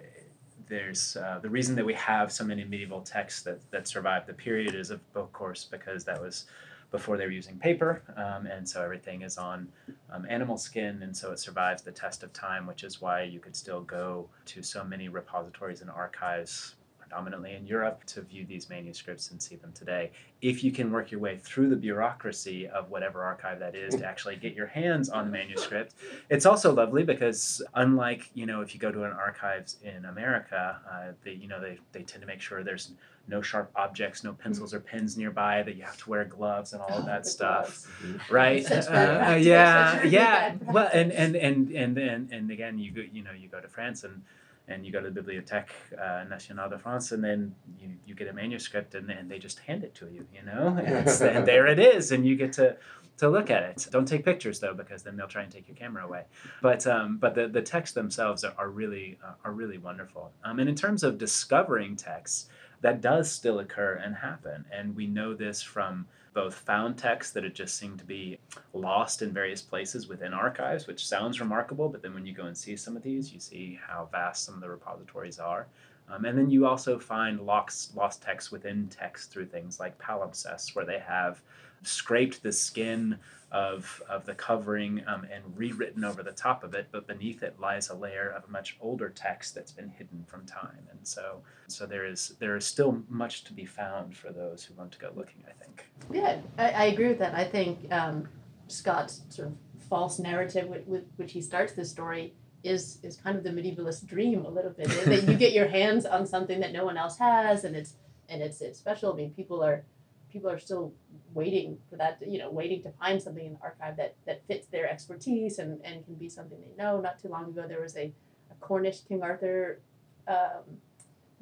There's 0.68 1.16
uh, 1.18 1.40
the 1.42 1.50
reason 1.50 1.76
that 1.76 1.86
we 1.86 1.94
have 1.94 2.32
so 2.32 2.44
many 2.44 2.64
medieval 2.64 3.02
texts 3.02 3.44
that, 3.44 3.60
that 3.72 3.88
survive 3.88 4.28
the 4.28 4.34
period 4.34 4.76
is, 4.76 4.92
of 4.92 5.02
course, 5.34 5.66
because 5.70 6.04
that 6.06 6.22
was 6.22 6.46
before 6.94 7.18
they 7.18 7.26
were 7.26 7.32
using 7.32 7.58
paper, 7.58 8.04
um, 8.16 8.46
and 8.46 8.70
so 8.70 8.84
everything 8.84 9.24
is 9.24 9.40
on 9.40 9.68
um, 10.12 10.28
animal 10.30 10.58
skin, 10.58 11.02
and 11.02 11.18
so 11.18 11.32
it 11.32 11.40
survives 11.40 11.82
the 11.82 11.92
test 11.92 12.22
of 12.22 12.32
time, 12.34 12.68
which 12.68 12.84
is 12.84 13.02
why 13.02 13.24
you 13.24 13.40
could 13.40 13.56
still 13.56 13.82
go 13.82 14.30
to 14.46 14.62
so 14.62 14.84
many 14.84 15.10
repositories 15.10 15.82
and 15.82 15.90
archives, 15.90 16.76
predominantly 17.14 17.56
in 17.56 17.66
Europe, 17.68 18.04
to 18.06 18.22
view 18.22 18.46
these 18.46 18.70
manuscripts 18.70 19.30
and 19.32 19.42
see 19.42 19.56
them 19.56 19.72
today 19.74 20.12
if 20.42 20.64
you 20.64 20.72
can 20.72 20.92
work 20.92 21.10
your 21.12 21.20
way 21.22 21.38
through 21.38 21.70
the 21.70 21.76
bureaucracy 21.76 22.68
of 22.68 22.90
whatever 22.90 23.24
archive 23.24 23.60
that 23.60 23.76
is 23.76 23.96
to 23.96 24.06
actually 24.06 24.36
get 24.36 24.54
your 24.56 24.68
hands 24.68 25.08
on 25.10 25.26
the 25.26 25.32
manuscript 25.32 25.94
it's 26.30 26.46
also 26.46 26.74
lovely 26.74 27.04
because 27.04 27.62
unlike 27.76 28.30
you 28.34 28.46
know 28.46 28.60
if 28.62 28.74
you 28.74 28.80
go 28.80 28.92
to 28.92 29.04
an 29.04 29.12
archives 29.14 29.78
in 29.84 30.04
america 30.06 30.78
uh, 30.92 31.12
they 31.24 31.32
you 31.32 31.48
know 31.48 31.62
they, 31.62 31.78
they 31.94 32.02
tend 32.04 32.22
to 32.22 32.28
make 32.28 32.42
sure 32.42 32.62
there's 32.64 32.92
no 33.30 33.42
sharp 33.42 33.72
objects 33.78 34.24
no 34.24 34.34
pencils 34.34 34.74
or 34.74 34.82
pens 34.82 35.16
nearby 35.18 35.64
that 35.64 35.76
you 35.76 35.84
have 35.84 35.98
to 35.98 36.10
wear 36.10 36.26
gloves 36.26 36.74
and 36.74 36.82
all 36.82 36.98
of 36.98 37.06
that 37.06 37.24
The 37.24 37.30
stuff 37.30 37.88
gloves. 38.02 38.30
right 38.32 38.66
Uh, 38.66 38.70
bad 38.70 38.88
uh, 38.90 39.18
practice, 39.20 39.46
yeah 39.46 40.04
yeah 40.04 40.56
well 40.66 40.90
and 40.94 41.12
practice. 41.12 41.20
and 41.20 41.36
and 41.38 41.72
and 41.72 41.98
and, 41.98 42.34
and 42.34 42.52
again 42.52 42.78
you 42.80 42.92
go 42.92 43.02
you 43.14 43.24
know 43.24 43.32
you 43.32 43.48
go 43.48 43.62
to 43.62 43.68
france 43.70 44.04
and 44.04 44.22
and 44.68 44.86
you 44.86 44.92
go 44.92 45.02
to 45.02 45.10
the 45.10 45.22
Bibliothèque 45.22 45.70
uh, 46.00 46.24
Nationale 46.30 46.70
de 46.70 46.80
France, 46.80 47.12
and 47.12 47.24
then 47.24 47.54
you, 47.80 47.90
you 48.06 48.16
get 48.16 48.28
a 48.28 48.34
manuscript, 48.34 48.96
and 48.96 49.08
then 49.10 49.28
they 49.28 49.40
just 49.40 49.60
hand 49.60 49.84
it 49.84 49.94
to 49.96 50.06
you, 50.06 50.26
you 50.34 50.44
know, 50.46 50.78
and, 50.84 51.08
and 51.08 51.46
there 51.48 51.68
it 51.68 51.80
is, 51.80 52.12
and 52.12 52.26
you 52.26 52.36
get 52.36 52.54
to 52.54 52.78
to 53.18 53.30
look 53.30 53.52
at 53.52 53.64
it. 53.64 53.88
Don't 53.92 54.08
take 54.08 54.26
pictures 54.26 54.60
though, 54.60 54.74
because 54.74 55.04
then 55.04 55.16
they'll 55.16 55.28
try 55.28 55.44
and 55.44 55.52
take 55.52 55.68
your 55.68 55.78
camera 55.78 56.06
away. 56.06 56.24
But 56.62 56.88
um, 56.88 57.18
but 57.18 57.36
the, 57.36 57.48
the 57.48 57.62
texts 57.62 57.94
themselves 57.94 58.44
are, 58.44 58.54
are 58.58 58.70
really 58.70 59.18
uh, 59.24 59.34
are 59.44 59.52
really 59.52 59.78
wonderful. 59.78 60.32
Um, 60.44 60.60
and 60.60 60.70
in 60.70 60.76
terms 60.76 61.04
of 61.04 61.18
discovering 61.18 61.96
texts, 61.96 62.48
that 62.82 63.02
does 63.02 63.32
still 63.32 63.60
occur 63.60 64.02
and 64.04 64.16
happen, 64.16 64.66
and 64.72 64.96
we 64.96 65.08
know 65.08 65.34
this 65.34 65.62
from 65.62 66.08
both 66.34 66.56
found 66.56 66.98
texts 66.98 67.34
that 67.34 67.44
had 67.44 67.54
just 67.54 67.78
seemed 67.78 68.00
to 68.00 68.06
be 68.06 68.40
lost 68.74 69.22
in 69.22 69.32
various 69.32 69.62
places 69.62 70.08
within 70.08 70.34
archives, 70.34 70.88
which 70.88 71.08
sounds 71.08 71.40
remarkable, 71.40 71.90
but 71.90 72.02
then 72.02 72.14
when 72.14 72.26
you 72.26 72.34
go 72.34 72.46
and 72.46 72.58
see 72.58 72.76
some 72.76 72.98
of 72.98 73.04
these, 73.04 73.34
you 73.34 73.40
see 73.40 73.80
how 73.88 74.10
vast 74.12 74.46
some 74.46 74.56
of 74.56 74.62
the 74.62 74.70
repositories 74.70 75.40
are. 75.40 75.68
Um, 76.10 76.26
and 76.26 76.38
then 76.38 76.50
you 76.50 76.68
also 76.68 77.00
find 77.00 77.40
lost, 77.40 77.96
lost 77.96 78.22
texts 78.22 78.52
within 78.52 78.88
texts 78.90 79.28
through 79.28 79.46
things 79.46 79.80
like 79.80 79.98
palimpsests, 79.98 80.76
where 80.76 80.86
they 80.86 81.00
have 81.00 81.42
scraped 81.84 82.44
the 82.44 82.52
skin 82.52 83.18
of, 83.52 84.02
of 84.10 84.26
the 84.26 84.34
covering 84.34 85.04
um, 85.08 85.28
and 85.32 85.44
rewritten 85.56 86.04
over 86.04 86.24
the 86.24 86.32
top 86.32 86.64
of 86.64 86.74
it, 86.74 86.88
but 86.92 87.08
beneath 87.08 87.44
it 87.44 87.60
lies 87.60 87.90
a 87.90 87.94
layer 87.94 88.30
of 88.36 88.44
a 88.46 88.52
much 88.52 88.78
older 88.82 89.10
text 89.10 89.54
that's 89.54 89.72
been 89.72 89.90
hidden 89.90 90.24
from 90.28 90.46
time. 90.46 90.88
And 90.90 91.00
so, 91.08 91.42
so 91.68 91.86
there 91.86 92.06
is 92.06 92.36
there 92.40 92.56
is 92.56 92.66
still 92.66 93.04
much 93.10 93.44
to 93.46 93.54
be 93.54 93.66
found 93.66 94.18
for 94.18 94.32
those 94.32 94.64
who 94.64 94.74
want 94.74 94.92
to 94.94 95.00
go 95.00 95.12
looking. 95.16 95.44
I 95.48 95.52
think. 95.64 95.86
Yeah, 96.12 96.23
I, 96.58 96.70
I 96.70 96.84
agree 96.86 97.08
with 97.08 97.20
that. 97.20 97.36
I 97.36 97.44
think 97.44 97.92
um, 97.92 98.28
Scott's 98.68 99.22
sort 99.30 99.50
of 99.50 99.58
false 99.90 100.20
narrative 100.20 100.68
with, 100.68 100.88
with 100.88 101.04
which 101.18 101.34
he 101.34 101.42
starts 101.42 101.74
this 101.74 101.90
story 101.90 102.34
is 102.64 103.00
is 103.04 103.18
kind 103.18 103.38
of 103.38 103.44
the 103.44 103.50
medievalist 103.50 104.06
dream 104.06 104.46
a 104.46 104.50
little 104.50 104.72
bit 104.72 104.88
that 104.88 105.24
you 105.28 105.36
get 105.36 105.52
your 105.52 105.68
hands 105.68 106.06
on 106.06 106.26
something 106.26 106.62
that 106.62 106.72
no 106.72 106.86
one 106.86 106.98
else 106.98 107.18
has 107.18 107.66
and 107.66 107.76
it's 107.76 107.96
and 108.30 108.42
it's 108.42 108.62
it's 108.62 108.80
special. 108.80 109.14
I 109.14 109.16
mean, 109.16 109.32
people 109.32 109.64
are 109.64 109.84
people 110.32 110.50
are 110.50 110.60
still 110.60 110.94
waiting 111.34 111.78
for 111.90 111.98
that, 111.98 112.18
you 112.26 112.40
know, 112.40 112.50
waiting 112.50 112.82
to 112.84 112.92
find 112.92 113.22
something 113.22 113.46
in 113.46 113.54
the 113.54 113.60
archive 113.62 113.98
that 113.98 114.16
that 114.26 114.46
fits 114.48 114.68
their 114.68 114.90
expertise 114.90 115.60
and 115.60 115.80
and 115.84 116.04
can 116.06 116.16
be 116.16 116.30
something 116.30 116.58
they 116.62 116.84
know. 116.84 117.00
Not 117.00 117.20
too 117.20 117.28
long 117.30 117.46
ago, 117.46 117.66
there 117.68 117.82
was 117.82 117.96
a, 117.96 118.12
a 118.52 118.56
Cornish 118.60 119.02
King 119.02 119.22
Arthur. 119.22 119.80
Um, 120.28 120.80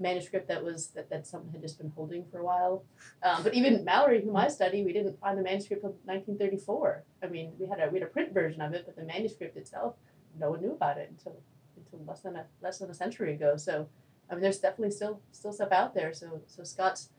manuscript 0.01 0.47
that 0.47 0.63
was 0.63 0.87
that, 0.89 1.09
that 1.09 1.27
someone 1.27 1.51
had 1.51 1.61
just 1.61 1.77
been 1.77 1.91
holding 1.95 2.25
for 2.31 2.39
a 2.39 2.45
while 2.45 2.83
um, 3.23 3.43
but 3.43 3.53
even 3.53 3.85
Malory 3.85 4.23
whom 4.23 4.35
i 4.35 4.47
study 4.47 4.83
we 4.83 4.93
didn't 4.93 5.19
find 5.19 5.37
the 5.37 5.43
manuscript 5.43 5.83
of 5.83 5.91
1934 6.05 7.03
i 7.23 7.27
mean 7.27 7.51
we 7.59 7.67
had 7.67 7.79
a 7.79 7.89
we 7.89 7.99
had 7.99 8.07
a 8.07 8.11
print 8.11 8.33
version 8.33 8.61
of 8.61 8.73
it 8.73 8.83
but 8.85 8.95
the 8.95 9.03
manuscript 9.03 9.55
itself 9.57 9.95
no 10.39 10.49
one 10.51 10.61
knew 10.61 10.71
about 10.71 10.97
it 10.97 11.09
until 11.09 11.35
until 11.77 12.05
less 12.05 12.21
than 12.21 12.35
a 12.35 12.45
less 12.61 12.79
than 12.79 12.89
a 12.89 12.93
century 12.93 13.33
ago 13.33 13.55
so 13.55 13.87
I 14.31 14.35
mean, 14.35 14.43
there's 14.43 14.59
definitely 14.59 14.91
still 14.91 15.19
still 15.31 15.51
stuff 15.51 15.71
out 15.71 15.93
there. 15.93 16.13
So 16.13 16.41
so 16.47 16.63
Scott's 16.63 17.09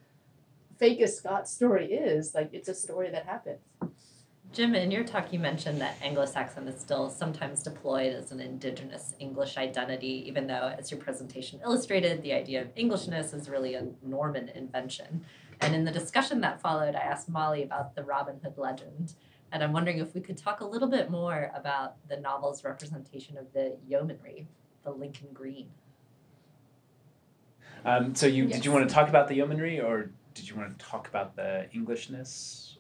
fake 0.79 1.01
as 1.03 1.19
Scott's 1.19 1.53
story 1.53 1.93
is 1.93 2.35
like 2.35 2.49
it's 2.53 2.69
a 2.69 2.75
story 2.75 3.11
that 3.11 3.27
happens. 3.27 3.61
Jim, 4.53 4.75
in 4.75 4.91
your 4.91 5.03
talk, 5.03 5.33
you 5.33 5.39
mentioned 5.39 5.81
that 5.81 5.97
Anglo-Saxon 6.03 6.69
is 6.69 6.79
still 6.79 7.09
sometimes 7.09 7.63
deployed 7.63 8.13
as 8.13 8.33
an 8.33 8.41
indigenous 8.41 9.15
English 9.19 9.57
identity, 9.57 10.25
even 10.27 10.47
though, 10.47 10.75
as 10.79 10.91
your 10.91 11.01
presentation 11.01 11.59
illustrated, 11.65 12.23
the 12.23 12.35
idea 12.35 12.61
of 12.61 12.69
Englishness 12.77 13.33
is 13.33 13.49
really 13.49 13.75
a 13.75 13.87
Norman 14.03 14.51
invention. 14.51 15.25
And 15.63 15.75
in 15.75 15.85
the 15.85 15.91
discussion 15.91 16.43
that 16.43 16.61
followed, 16.61 16.95
I 16.95 17.01
asked 17.01 17.31
Molly 17.31 17.63
about 17.63 17.95
the 17.95 18.05
Robin 18.05 18.39
Hood 18.45 18.59
legend. 18.59 19.15
And 19.53 19.63
I'm 19.63 19.73
wondering 19.73 19.99
if 19.99 20.15
we 20.15 20.21
could 20.21 20.37
talk 20.37 20.61
a 20.61 20.67
little 20.67 20.89
bit 20.89 21.11
more 21.11 21.51
about 21.55 21.97
the 22.09 22.19
novel's 22.19 22.63
representation 22.63 23.39
of 23.39 23.51
the 23.55 23.77
yeomanry, 23.87 24.47
the 24.83 24.91
Lincoln 24.91 25.29
Green. 25.33 25.71
Um, 27.87 28.15
so 28.15 28.27
you 28.27 28.45
Yes. 28.45 28.57
did 28.57 28.65
you 28.67 28.73
want 28.73 28.87
to 28.87 28.95
talk 28.95 29.09
about 29.09 29.29
the 29.29 29.35
yeomanry 29.35 29.81
or 29.81 30.11
did 30.35 30.49
you 30.49 30.57
want 30.57 30.79
to 30.79 30.85
talk 30.85 31.09
about 31.09 31.37
the 31.37 31.69
Englishness? 31.75 32.79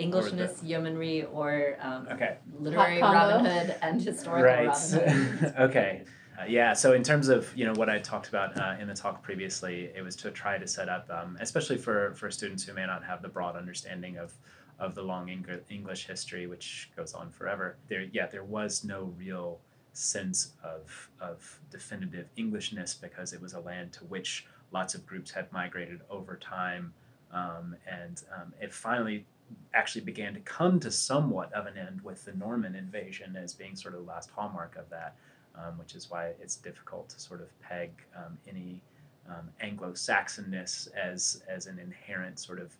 Englishness, 0.00 0.62
yeomanry, 0.62 1.24
or 1.32 1.76
um, 1.80 2.08
Okay. 2.12 2.38
literary 2.58 3.00
Robin 3.00 3.44
Hood 3.44 3.76
and 3.82 4.00
historical 4.00 4.44
Robin 4.44 4.80
Hood. 4.80 5.42
Right. 5.42 5.54
okay. 5.60 6.02
Uh, 6.38 6.44
yeah. 6.48 6.72
So 6.72 6.94
in 6.94 7.02
terms 7.02 7.28
of 7.28 7.54
you 7.56 7.66
know 7.66 7.72
what 7.74 7.90
I 7.90 7.98
talked 7.98 8.28
about 8.28 8.58
uh, 8.58 8.76
in 8.80 8.88
the 8.88 8.94
talk 8.94 9.22
previously, 9.22 9.90
it 9.94 10.02
was 10.02 10.16
to 10.16 10.30
try 10.30 10.58
to 10.58 10.66
set 10.66 10.88
up, 10.88 11.08
um, 11.10 11.36
especially 11.40 11.76
for 11.78 12.14
for 12.14 12.30
students 12.30 12.64
who 12.64 12.72
may 12.72 12.86
not 12.86 13.04
have 13.04 13.20
the 13.22 13.28
broad 13.28 13.56
understanding 13.56 14.16
of 14.16 14.32
of 14.78 14.94
the 14.94 15.02
long 15.02 15.28
Eng- 15.28 15.60
English 15.68 16.06
history, 16.06 16.46
which 16.46 16.90
goes 16.96 17.12
on 17.12 17.30
forever. 17.30 17.76
There, 17.88 18.06
yeah, 18.12 18.26
there 18.26 18.44
was 18.44 18.82
no 18.84 19.12
real 19.18 19.58
sense 19.92 20.52
of 20.64 21.10
of 21.20 21.60
definitive 21.70 22.26
Englishness 22.38 22.94
because 22.94 23.32
it 23.34 23.40
was 23.42 23.52
a 23.52 23.60
land 23.60 23.92
to 23.94 24.04
which 24.04 24.46
lots 24.72 24.94
of 24.94 25.04
groups 25.06 25.30
had 25.30 25.52
migrated 25.52 26.00
over 26.08 26.36
time, 26.36 26.94
um, 27.32 27.76
and 27.86 28.22
um, 28.34 28.54
it 28.60 28.72
finally 28.72 29.26
actually 29.74 30.02
began 30.02 30.34
to 30.34 30.40
come 30.40 30.80
to 30.80 30.90
somewhat 30.90 31.52
of 31.52 31.66
an 31.66 31.76
end 31.76 32.00
with 32.02 32.24
the 32.24 32.32
Norman 32.32 32.74
invasion 32.74 33.36
as 33.36 33.54
being 33.54 33.76
sort 33.76 33.94
of 33.94 34.00
the 34.00 34.06
last 34.06 34.30
hallmark 34.30 34.76
of 34.76 34.88
that, 34.90 35.16
um, 35.56 35.78
which 35.78 35.94
is 35.94 36.10
why 36.10 36.32
it's 36.40 36.56
difficult 36.56 37.08
to 37.10 37.20
sort 37.20 37.40
of 37.40 37.48
peg 37.60 37.90
um, 38.16 38.38
any 38.48 38.82
um, 39.28 39.48
Anglo-Saxonness 39.60 40.88
as 40.94 41.42
as 41.48 41.66
an 41.66 41.78
inherent 41.78 42.38
sort 42.38 42.60
of 42.60 42.74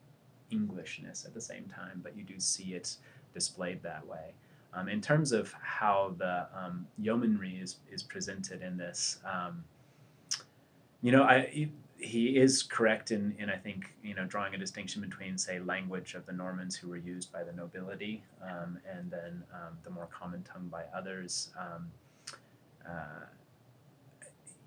Englishness 0.50 1.24
at 1.24 1.32
the 1.32 1.40
same 1.40 1.64
time, 1.66 2.00
but 2.02 2.16
you 2.16 2.24
do 2.24 2.40
see 2.40 2.74
it 2.74 2.96
displayed 3.34 3.82
that 3.82 4.04
way. 4.06 4.32
Um, 4.72 4.88
in 4.88 5.00
terms 5.00 5.32
of 5.32 5.52
how 5.62 6.14
the 6.18 6.46
um, 6.54 6.86
yeomanry 6.98 7.58
is, 7.60 7.76
is 7.90 8.02
presented 8.02 8.62
in 8.62 8.76
this, 8.76 9.18
um, 9.24 9.64
you 11.02 11.10
know, 11.12 11.22
I 11.22 11.70
he, 12.00 12.36
is 12.36 12.62
correct 12.62 13.10
in, 13.10 13.34
in 13.38 13.50
I 13.50 13.56
think 13.56 13.92
you 14.02 14.14
know 14.14 14.24
drawing 14.24 14.54
a 14.54 14.58
distinction 14.58 15.00
between 15.00 15.38
say 15.38 15.58
language 15.60 16.14
of 16.14 16.26
the 16.26 16.32
Normans 16.32 16.76
who 16.76 16.88
were 16.88 16.96
used 16.96 17.32
by 17.32 17.42
the 17.44 17.52
nobility 17.52 18.22
um, 18.42 18.78
and 18.90 19.10
then 19.10 19.42
um, 19.52 19.78
the 19.82 19.90
more 19.90 20.06
common 20.06 20.42
tongue 20.42 20.68
by 20.70 20.84
others. 20.94 21.50
Um, 21.58 21.90
uh, 22.86 23.26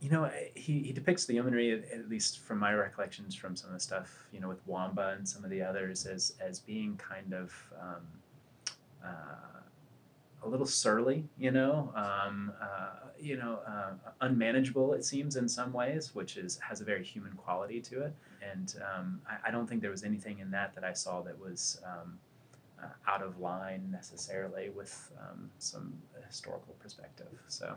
you 0.04 0.10
know, 0.10 0.30
he, 0.54 0.80
he 0.80 0.92
depicts 0.92 1.24
the 1.26 1.36
yeomanry, 1.36 1.72
at, 1.72 1.90
at 1.90 2.10
least 2.10 2.40
from 2.40 2.60
my 2.60 2.74
recollections 2.74 3.34
from 3.34 3.56
some 3.56 3.70
of 3.70 3.74
the 3.74 3.80
stuff, 3.80 4.28
you 4.34 4.42
know, 4.42 4.50
with 4.50 4.60
Wamba 4.68 5.16
and 5.18 5.28
some 5.28 5.46
of 5.46 5.50
the 5.50 5.62
others, 5.62 6.06
as, 6.06 6.34
as 6.42 6.60
being 6.60 6.98
kind 6.98 7.34
of 7.34 7.54
um, 7.82 8.02
uh, 9.02 9.53
a 10.44 10.50
little 10.50 10.66
surly, 10.66 11.26
you 11.38 11.52
know, 11.52 11.94
um, 11.96 12.52
uh, 12.62 13.10
you 13.20 13.38
know, 13.38 13.60
uh, 13.66 13.94
unmanageable 14.22 14.94
it 14.94 15.06
seems 15.06 15.36
in 15.36 15.48
some 15.48 15.72
ways, 15.72 16.14
which 16.14 16.38
is 16.38 16.60
has 16.60 16.82
a 16.82 16.84
very 16.84 17.04
human 17.04 17.34
quality 17.34 17.80
to 17.82 18.02
it. 18.02 18.14
And 18.52 18.76
um, 18.94 19.22
I, 19.28 19.48
I 19.48 19.52
don't 19.52 19.68
think 19.68 19.82
there 19.82 19.92
was 19.92 20.04
anything 20.04 20.40
in 20.40 20.52
that 20.52 20.76
that 20.76 20.84
I 20.84 20.94
saw 20.94 21.22
that 21.22 21.40
was 21.40 21.82
um, 21.86 22.20
uh, 22.82 22.88
out 23.08 23.22
of 23.22 23.40
line 23.40 23.88
necessarily 23.92 24.70
with 24.70 25.12
um, 25.20 25.50
some 25.60 25.94
historical 26.28 26.76
perspective. 26.80 27.28
So. 27.48 27.76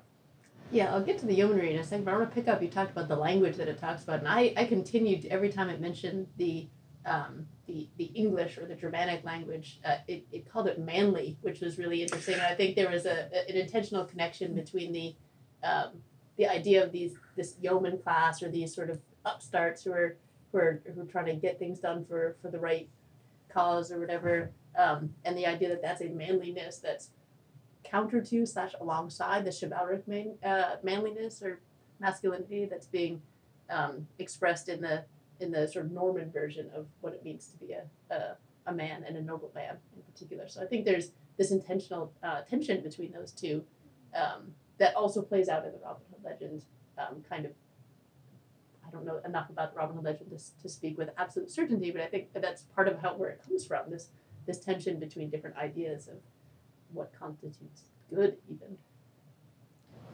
Yeah, 0.72 0.92
I'll 0.92 1.02
get 1.02 1.18
to 1.18 1.26
the 1.26 1.34
yeomanry 1.34 1.74
in 1.74 1.78
a 1.78 1.84
second, 1.84 2.04
but 2.04 2.14
I 2.14 2.16
want 2.18 2.30
to 2.30 2.34
pick 2.34 2.48
up. 2.48 2.60
You 2.60 2.66
talked 2.66 2.90
about 2.90 3.06
the 3.06 3.14
language 3.14 3.56
that 3.56 3.68
it 3.68 3.78
talks 3.78 4.02
about, 4.02 4.18
and 4.18 4.28
I, 4.28 4.52
I 4.56 4.64
continued 4.64 5.26
every 5.26 5.48
time 5.48 5.68
it 5.68 5.80
mentioned 5.80 6.26
the 6.38 6.66
um, 7.06 7.46
the 7.66 7.88
the 7.96 8.06
English 8.06 8.58
or 8.58 8.66
the 8.66 8.74
Germanic 8.74 9.24
language. 9.24 9.80
Uh, 9.84 9.96
it, 10.08 10.26
it 10.32 10.50
called 10.50 10.66
it 10.66 10.78
manly, 10.78 11.38
which 11.42 11.60
was 11.60 11.78
really 11.78 12.02
interesting. 12.02 12.34
And 12.34 12.42
I 12.42 12.54
think 12.54 12.76
there 12.76 12.90
was 12.90 13.06
a, 13.06 13.30
an 13.48 13.56
intentional 13.56 14.04
connection 14.04 14.54
between 14.54 14.92
the 14.92 15.14
um, 15.62 15.92
the 16.36 16.46
idea 16.46 16.84
of 16.84 16.92
these 16.92 17.14
this 17.36 17.54
yeoman 17.60 17.98
class 17.98 18.42
or 18.42 18.50
these 18.50 18.74
sort 18.74 18.90
of 18.90 19.00
upstarts 19.24 19.84
who 19.84 19.92
are 19.92 20.16
who 20.52 20.58
are 20.58 20.82
who 20.94 21.02
are 21.02 21.06
trying 21.06 21.26
to 21.26 21.34
get 21.34 21.58
things 21.58 21.78
done 21.78 22.04
for 22.04 22.36
for 22.42 22.50
the 22.50 22.58
right 22.58 22.88
cause 23.48 23.90
or 23.90 24.00
whatever, 24.00 24.50
um, 24.76 25.14
and 25.24 25.38
the 25.38 25.46
idea 25.46 25.68
that 25.68 25.80
that's 25.80 26.02
a 26.02 26.08
manliness 26.08 26.78
that's 26.78 27.10
counter 27.84 28.20
to 28.20 28.44
slash 28.44 28.74
alongside 28.80 29.44
the 29.44 29.52
chivalric 29.52 30.06
man, 30.08 30.34
uh, 30.44 30.76
manliness 30.82 31.40
or 31.40 31.60
masculinity 32.00 32.66
that's 32.66 32.86
being 32.86 33.22
um, 33.70 34.06
expressed 34.18 34.68
in 34.68 34.80
the 34.80 35.04
in 35.40 35.50
the 35.50 35.68
sort 35.68 35.86
of 35.86 35.92
Norman 35.92 36.30
version 36.30 36.70
of 36.74 36.86
what 37.00 37.12
it 37.14 37.24
means 37.24 37.48
to 37.48 37.56
be 37.58 37.72
a, 37.72 38.14
a, 38.14 38.36
a 38.66 38.72
man 38.72 39.04
and 39.06 39.16
a 39.16 39.22
noble 39.22 39.50
man 39.54 39.76
in 39.94 40.02
particular. 40.02 40.48
So 40.48 40.62
I 40.62 40.66
think 40.66 40.84
there's 40.84 41.10
this 41.36 41.50
intentional 41.50 42.12
uh, 42.22 42.42
tension 42.42 42.82
between 42.82 43.12
those 43.12 43.32
two 43.32 43.64
um, 44.14 44.52
that 44.78 44.94
also 44.94 45.22
plays 45.22 45.48
out 45.48 45.64
in 45.64 45.72
the 45.72 45.78
Robin 45.78 46.02
Hood 46.10 46.24
legend. 46.24 46.62
Um, 46.98 47.22
kind 47.28 47.44
of, 47.44 47.52
I 48.86 48.90
don't 48.90 49.04
know 49.04 49.20
enough 49.24 49.50
about 49.50 49.72
the 49.72 49.78
Robin 49.78 49.96
Hood 49.96 50.04
legend 50.04 50.30
to, 50.30 50.62
to 50.62 50.68
speak 50.68 50.96
with 50.96 51.10
absolute 51.18 51.50
certainty, 51.50 51.90
but 51.90 52.00
I 52.00 52.06
think 52.06 52.32
that's 52.32 52.62
part 52.74 52.88
of 52.88 53.00
how 53.00 53.14
where 53.14 53.30
it 53.30 53.42
comes 53.46 53.66
from. 53.66 53.90
This 53.90 54.08
this 54.46 54.60
tension 54.60 55.00
between 55.00 55.28
different 55.28 55.56
ideas 55.56 56.06
of 56.08 56.18
what 56.92 57.12
constitutes 57.18 57.82
good, 58.14 58.36
even. 58.48 58.78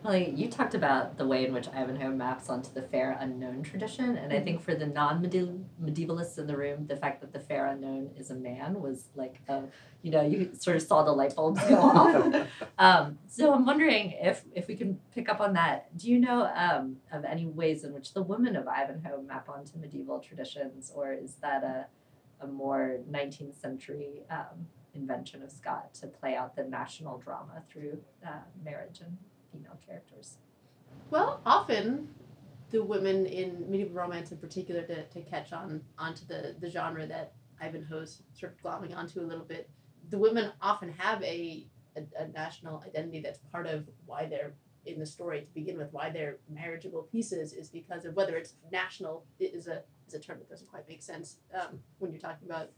Molly, 0.02 0.30
you 0.30 0.48
talked 0.48 0.74
about 0.74 1.16
the 1.16 1.26
way 1.26 1.46
in 1.46 1.52
which 1.52 1.68
Ivanhoe 1.68 2.10
maps 2.10 2.48
onto 2.48 2.72
the 2.72 2.82
fair 2.82 3.16
unknown 3.20 3.62
tradition, 3.62 4.16
and 4.16 4.32
I 4.32 4.40
think 4.40 4.60
for 4.60 4.74
the 4.74 4.86
non-medievalists 4.86 6.38
in 6.38 6.48
the 6.48 6.56
room, 6.56 6.86
the 6.88 6.96
fact 6.96 7.20
that 7.20 7.32
the 7.32 7.38
fair 7.38 7.66
unknown 7.66 8.10
is 8.16 8.30
a 8.30 8.34
man 8.34 8.80
was 8.80 9.10
like, 9.14 9.40
a, 9.48 9.62
you 10.02 10.10
know, 10.10 10.22
you 10.22 10.50
sort 10.58 10.74
of 10.74 10.82
saw 10.82 11.04
the 11.04 11.12
light 11.12 11.36
bulbs 11.36 11.60
go 11.68 11.76
off. 11.80 12.46
Um, 12.78 13.18
so 13.28 13.54
I'm 13.54 13.64
wondering 13.64 14.14
if 14.20 14.42
if 14.56 14.66
we 14.66 14.74
can 14.74 14.98
pick 15.14 15.28
up 15.28 15.40
on 15.40 15.52
that. 15.52 15.96
Do 15.96 16.10
you 16.10 16.18
know 16.18 16.50
um, 16.52 16.96
of 17.12 17.24
any 17.24 17.46
ways 17.46 17.84
in 17.84 17.92
which 17.92 18.12
the 18.12 18.22
women 18.22 18.56
of 18.56 18.66
Ivanhoe 18.66 19.22
map 19.22 19.48
onto 19.48 19.78
medieval 19.78 20.18
traditions, 20.18 20.90
or 20.92 21.12
is 21.12 21.36
that 21.36 21.62
a 21.62 21.86
a 22.40 22.46
more 22.48 22.98
19th 23.08 23.60
century 23.60 24.22
um, 24.30 24.66
invention 24.94 25.42
of 25.42 25.50
Scott 25.50 25.94
to 25.94 26.06
play 26.08 26.34
out 26.34 26.56
the 26.56 26.64
national 26.64 27.18
drama 27.18 27.62
through 27.70 27.98
uh, 28.26 28.40
marriage 28.64 29.00
and 29.00 29.16
female 29.52 29.78
characters? 29.86 30.38
Well, 31.10 31.40
often 31.44 32.08
the 32.70 32.82
women 32.82 33.26
in 33.26 33.70
medieval 33.70 33.94
romance 33.94 34.32
in 34.32 34.38
particular 34.38 34.82
to, 34.82 35.04
to 35.04 35.20
catch 35.22 35.52
on 35.52 35.82
onto 35.98 36.26
the, 36.26 36.56
the 36.58 36.70
genre 36.70 37.06
that 37.06 37.34
Ivanhoe's 37.60 38.22
sort 38.34 38.52
of 38.52 38.62
glomming 38.62 38.96
onto 38.96 39.20
a 39.20 39.22
little 39.22 39.44
bit, 39.44 39.70
the 40.10 40.18
women 40.18 40.52
often 40.60 40.90
have 40.92 41.22
a, 41.22 41.66
a, 41.96 42.02
a 42.18 42.28
national 42.28 42.82
identity 42.86 43.20
that's 43.20 43.38
part 43.52 43.66
of 43.66 43.88
why 44.06 44.26
they're 44.26 44.52
in 44.86 44.98
the 44.98 45.06
story 45.06 45.42
to 45.42 45.54
begin 45.54 45.78
with, 45.78 45.92
why 45.92 46.10
they're 46.10 46.38
marriageable 46.48 47.02
pieces 47.12 47.52
is 47.52 47.68
because 47.68 48.04
of 48.04 48.14
whether 48.14 48.36
it's 48.36 48.54
national 48.72 49.24
it 49.38 49.54
is 49.54 49.68
a 49.68 49.82
is 50.08 50.14
a 50.14 50.18
term 50.18 50.38
that 50.38 50.48
doesn't 50.48 50.68
quite 50.68 50.88
make 50.88 51.02
sense 51.02 51.36
um, 51.54 51.78
when 51.98 52.10
you're 52.10 52.20
talking 52.20 52.48
about 52.48 52.70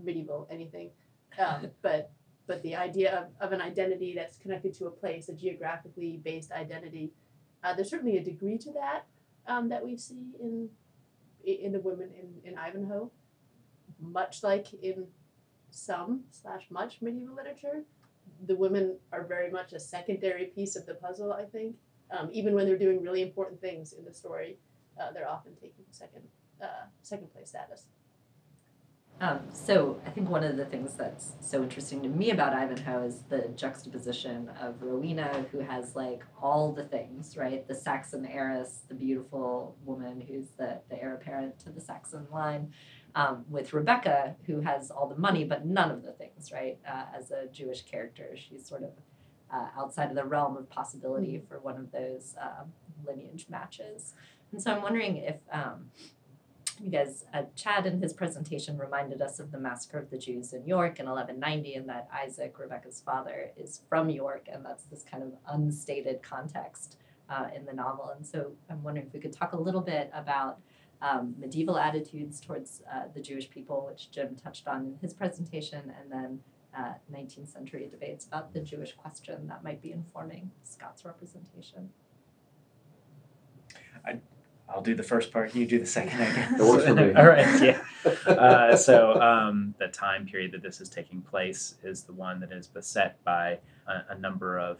medieval 0.00 0.46
anything. 0.50 0.90
Um, 1.38 1.70
but 1.82 2.12
but 2.48 2.62
the 2.62 2.74
idea 2.74 3.10
of, 3.14 3.26
of 3.46 3.52
an 3.52 3.60
identity 3.60 4.14
that's 4.16 4.38
connected 4.38 4.74
to 4.74 4.86
a 4.86 4.90
place, 4.90 5.28
a 5.28 5.34
geographically 5.34 6.20
based 6.24 6.50
identity, 6.50 7.12
uh, 7.62 7.74
there's 7.74 7.90
certainly 7.90 8.16
a 8.16 8.24
degree 8.24 8.58
to 8.58 8.72
that 8.72 9.06
um, 9.46 9.68
that 9.68 9.84
we 9.84 9.96
see 9.96 10.32
in 10.40 10.68
in 11.44 11.72
the 11.72 11.80
women 11.80 12.10
in, 12.20 12.50
in 12.50 12.58
Ivanhoe, 12.58 13.10
much 14.00 14.42
like 14.42 14.66
in 14.82 15.06
some 15.70 16.24
slash 16.30 16.64
much 16.70 17.00
medieval 17.00 17.36
literature. 17.36 17.84
the 18.46 18.56
women 18.56 18.96
are 19.12 19.24
very 19.24 19.50
much 19.50 19.72
a 19.72 19.80
secondary 19.80 20.46
piece 20.46 20.76
of 20.76 20.86
the 20.86 20.94
puzzle. 20.94 21.32
I 21.32 21.44
think, 21.44 21.76
um, 22.10 22.28
even 22.32 22.54
when 22.54 22.66
they're 22.66 22.78
doing 22.78 23.02
really 23.02 23.22
important 23.22 23.60
things 23.60 23.92
in 23.92 24.04
the 24.04 24.12
story, 24.12 24.58
uh, 25.00 25.12
they're 25.12 25.28
often 25.28 25.54
taking 25.54 25.84
second 25.90 26.22
uh, 26.62 26.86
second 27.02 27.32
place 27.32 27.50
status. 27.50 27.86
Um, 29.20 29.40
so 29.52 30.00
I 30.06 30.10
think 30.10 30.30
one 30.30 30.44
of 30.44 30.56
the 30.56 30.64
things 30.64 30.94
that's 30.94 31.32
so 31.40 31.62
interesting 31.62 32.02
to 32.02 32.08
me 32.08 32.30
about 32.30 32.52
Ivanhoe 32.52 33.02
is 33.02 33.22
the 33.28 33.48
juxtaposition 33.56 34.48
of 34.60 34.80
Rowena, 34.80 35.44
who 35.50 35.58
has 35.58 35.96
like 35.96 36.22
all 36.40 36.72
the 36.72 36.84
things, 36.84 37.36
right? 37.36 37.66
The 37.66 37.74
Saxon 37.74 38.24
heiress, 38.24 38.82
the 38.86 38.94
beautiful 38.94 39.76
woman 39.84 40.20
who's 40.20 40.50
the, 40.56 40.80
the 40.88 41.02
heir 41.02 41.14
apparent 41.14 41.58
to 41.60 41.70
the 41.70 41.80
Saxon 41.80 42.28
line, 42.32 42.72
um, 43.16 43.44
with 43.50 43.72
Rebecca, 43.72 44.36
who 44.46 44.60
has 44.60 44.92
all 44.92 45.08
the 45.08 45.18
money 45.18 45.42
but 45.42 45.66
none 45.66 45.90
of 45.90 46.04
the 46.04 46.12
things, 46.12 46.52
right? 46.52 46.78
Uh, 46.88 47.06
as 47.16 47.32
a 47.32 47.46
Jewish 47.46 47.82
character, 47.82 48.36
she's 48.36 48.68
sort 48.68 48.84
of 48.84 48.90
uh, 49.52 49.66
outside 49.76 50.10
of 50.10 50.14
the 50.14 50.24
realm 50.24 50.56
of 50.56 50.70
possibility 50.70 51.42
for 51.48 51.58
one 51.58 51.76
of 51.76 51.90
those 51.90 52.36
uh, 52.40 52.64
lineage 53.04 53.46
matches. 53.48 54.14
And 54.52 54.62
so 54.62 54.72
I'm 54.72 54.82
wondering 54.82 55.16
if 55.16 55.36
um, 55.52 55.90
guys, 56.86 57.24
uh, 57.34 57.42
Chad 57.56 57.86
in 57.86 58.00
his 58.00 58.12
presentation 58.12 58.78
reminded 58.78 59.20
us 59.20 59.40
of 59.40 59.50
the 59.50 59.58
massacre 59.58 59.98
of 59.98 60.10
the 60.10 60.18
Jews 60.18 60.52
in 60.52 60.66
York 60.66 61.00
in 61.00 61.06
1190, 61.06 61.74
and 61.74 61.88
that 61.88 62.08
Isaac, 62.12 62.58
Rebecca's 62.58 63.00
father, 63.00 63.50
is 63.56 63.82
from 63.88 64.08
York, 64.08 64.48
and 64.50 64.64
that's 64.64 64.84
this 64.84 65.02
kind 65.02 65.22
of 65.22 65.32
unstated 65.48 66.22
context 66.22 66.96
uh, 67.28 67.46
in 67.54 67.64
the 67.64 67.72
novel. 67.72 68.12
And 68.16 68.24
so 68.24 68.52
I'm 68.70 68.82
wondering 68.82 69.06
if 69.06 69.12
we 69.12 69.20
could 69.20 69.32
talk 69.32 69.52
a 69.52 69.60
little 69.60 69.80
bit 69.80 70.10
about 70.14 70.60
um, 71.02 71.34
medieval 71.38 71.78
attitudes 71.78 72.40
towards 72.40 72.82
uh, 72.92 73.04
the 73.14 73.20
Jewish 73.20 73.50
people, 73.50 73.86
which 73.88 74.10
Jim 74.10 74.36
touched 74.36 74.66
on 74.68 74.86
in 74.86 74.98
his 75.00 75.12
presentation, 75.12 75.92
and 76.00 76.10
then 76.10 76.40
19th 77.12 77.42
uh, 77.42 77.46
century 77.46 77.88
debates 77.90 78.24
about 78.26 78.52
the 78.52 78.60
Jewish 78.60 78.94
question 78.94 79.48
that 79.48 79.64
might 79.64 79.82
be 79.82 79.90
informing 79.90 80.50
Scott's 80.62 81.04
representation. 81.04 81.90
I 84.06 84.20
I'll 84.68 84.82
do 84.82 84.94
the 84.94 85.02
first 85.02 85.32
part. 85.32 85.54
You 85.54 85.66
do 85.66 85.78
the 85.78 85.86
second. 85.86 86.20
I 86.20 86.34
guess. 86.34 86.60
It 86.60 86.64
works 86.64 86.84
for 86.84 86.94
me. 86.94 87.12
All 87.16 87.26
right. 87.26 87.62
Yeah. 87.62 87.80
Uh, 88.26 88.76
so 88.76 89.20
um, 89.20 89.74
the 89.78 89.88
time 89.88 90.26
period 90.26 90.52
that 90.52 90.62
this 90.62 90.80
is 90.80 90.88
taking 90.88 91.22
place 91.22 91.76
is 91.82 92.02
the 92.02 92.12
one 92.12 92.40
that 92.40 92.52
is 92.52 92.66
beset 92.66 93.22
by 93.24 93.58
a, 93.86 94.02
a 94.10 94.18
number 94.18 94.58
of 94.58 94.78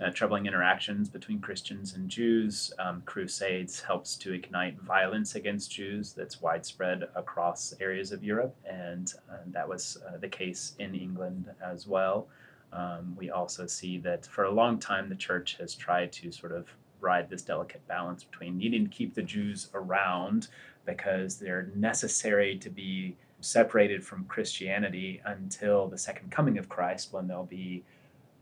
uh, 0.00 0.10
troubling 0.10 0.46
interactions 0.46 1.08
between 1.08 1.40
Christians 1.40 1.94
and 1.94 2.08
Jews. 2.08 2.72
Um, 2.78 3.02
crusades 3.06 3.80
helps 3.80 4.16
to 4.16 4.32
ignite 4.32 4.80
violence 4.80 5.34
against 5.34 5.70
Jews 5.70 6.12
that's 6.12 6.40
widespread 6.40 7.08
across 7.14 7.74
areas 7.80 8.12
of 8.12 8.24
Europe, 8.24 8.56
and 8.68 9.12
uh, 9.30 9.36
that 9.48 9.68
was 9.68 9.98
uh, 10.08 10.16
the 10.18 10.28
case 10.28 10.74
in 10.78 10.94
England 10.94 11.50
as 11.62 11.86
well. 11.86 12.28
Um, 12.72 13.16
we 13.16 13.30
also 13.30 13.66
see 13.66 13.98
that 13.98 14.26
for 14.26 14.44
a 14.44 14.50
long 14.50 14.78
time 14.78 15.08
the 15.08 15.16
church 15.16 15.56
has 15.58 15.74
tried 15.74 16.12
to 16.12 16.30
sort 16.30 16.52
of 16.52 16.68
ride 17.00 17.28
this 17.28 17.42
delicate 17.42 17.86
balance 17.88 18.24
between 18.24 18.58
needing 18.58 18.84
to 18.84 18.90
keep 18.90 19.14
the 19.14 19.22
Jews 19.22 19.68
around 19.74 20.48
because 20.84 21.36
they're 21.36 21.70
necessary 21.74 22.56
to 22.58 22.70
be 22.70 23.16
separated 23.40 24.04
from 24.04 24.24
Christianity 24.24 25.20
until 25.24 25.88
the 25.88 25.98
second 25.98 26.30
coming 26.30 26.58
of 26.58 26.68
Christ 26.68 27.12
when 27.12 27.26
they'll 27.26 27.44
be 27.44 27.84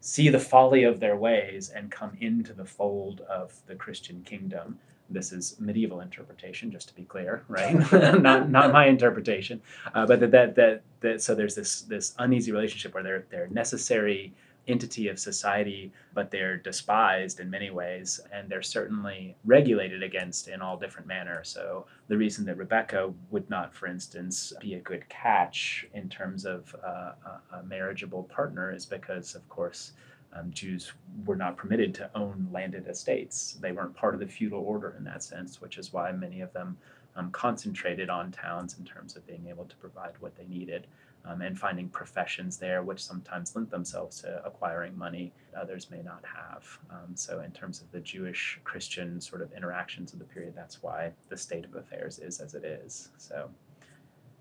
see 0.01 0.29
the 0.29 0.39
folly 0.39 0.85
of 0.85 1.01
their 1.01 1.17
ways 1.17 1.71
and 1.71 1.91
come 1.91 2.17
into 2.21 2.53
the 2.53 2.65
fold 2.65 3.21
of 3.23 3.53
the 3.67 3.75
Christian 3.75 4.23
kingdom. 4.23 4.79
This 5.11 5.33
is 5.33 5.57
medieval 5.59 6.01
interpretation, 6.01 6.71
just 6.71 6.89
to 6.89 6.95
be 6.95 7.05
clear, 7.05 7.43
right? 7.49 7.75
not, 8.21 8.51
not 8.51 8.73
my 8.73 8.87
interpretation, 8.87 9.61
uh, 9.95 10.07
but 10.07 10.21
that, 10.21 10.31
that 10.33 10.55
that 10.55 10.83
that 11.01 11.23
so 11.23 11.35
there's 11.35 11.55
this 11.55 11.83
this 11.83 12.15
uneasy 12.19 12.53
relationship 12.53 12.95
where 12.95 13.03
they're 13.03 13.27
they're 13.31 13.49
necessary 13.49 14.35
entity 14.69 15.09
of 15.09 15.19
society, 15.19 15.93
but 16.15 16.31
they're 16.31 16.57
despised 16.57 17.41
in 17.41 17.51
many 17.51 17.71
ways, 17.71 18.21
and 18.33 18.49
they're 18.49 18.63
certainly 18.63 19.35
regulated 19.45 20.03
against 20.03 20.49
in 20.49 20.61
all 20.61 20.77
different 20.77 21.09
manner. 21.09 21.43
So 21.43 21.87
the 22.09 22.17
reason 22.17 22.45
that 22.47 22.57
Rebecca 22.57 23.13
would 23.31 23.49
not, 23.49 23.75
for 23.75 23.87
instance, 23.87 24.53
be 24.61 24.75
a 24.75 24.81
good 24.81 25.09
catch 25.09 25.87
in 25.95 26.09
terms 26.09 26.45
of 26.45 26.75
uh, 26.87 27.13
a 27.55 27.63
marriageable 27.65 28.25
partner 28.25 28.71
is 28.73 28.87
because, 28.87 29.35
of 29.35 29.49
course, 29.49 29.93
um, 30.35 30.51
Jews 30.53 30.93
were 31.25 31.37
not 31.37 31.57
permitted 31.57 31.95
to 31.95 32.11
own 32.15 32.49
landed 32.53 32.87
estates. 32.87 33.57
They 33.61 33.73
weren't 33.73 33.95
part 33.95 34.15
of 34.15 34.21
the 34.21 34.27
feudal 34.27 34.61
order 34.61 34.95
in 34.99 35.05
that 35.05 35.23
sense, 35.23 35.61
which 35.61 35.79
is 35.79 35.93
why 35.93 36.13
many 36.13 36.43
of 36.43 36.53
them 36.53 36.77
um, 37.17 37.31
concentrated 37.31 38.11
on 38.11 38.31
towns 38.31 38.77
in 38.79 38.85
terms 38.85 39.17
of 39.17 39.27
being 39.27 39.47
able 39.49 39.65
to 39.65 39.77
provide 39.77 40.13
what 40.21 40.37
they 40.37 40.45
needed 40.45 40.87
um, 41.29 41.43
and 41.43 41.59
finding 41.59 41.89
professions 41.89 42.57
there, 42.57 42.83
which 42.83 43.05
sometimes 43.05 43.55
lent 43.55 43.71
themselves 43.71 44.21
to 44.23 44.43
acquiring 44.45 44.97
money 44.97 45.33
others 45.59 45.91
may 45.91 46.03
not 46.03 46.25
have. 46.25 46.79
Um, 46.91 47.15
so, 47.15 47.41
in 47.41 47.51
terms 47.51 47.81
of 47.81 47.91
the 47.91 48.01
Jewish 48.01 48.61
Christian 48.65 49.21
sort 49.21 49.43
of 49.43 49.53
interactions 49.53 50.13
of 50.13 50.19
the 50.19 50.25
period, 50.25 50.55
that's 50.57 50.83
why 50.83 51.13
the 51.29 51.37
state 51.37 51.65
of 51.65 51.75
affairs 51.75 52.19
is 52.19 52.41
as 52.41 52.55
it 52.55 52.65
is. 52.65 53.11
So, 53.19 53.51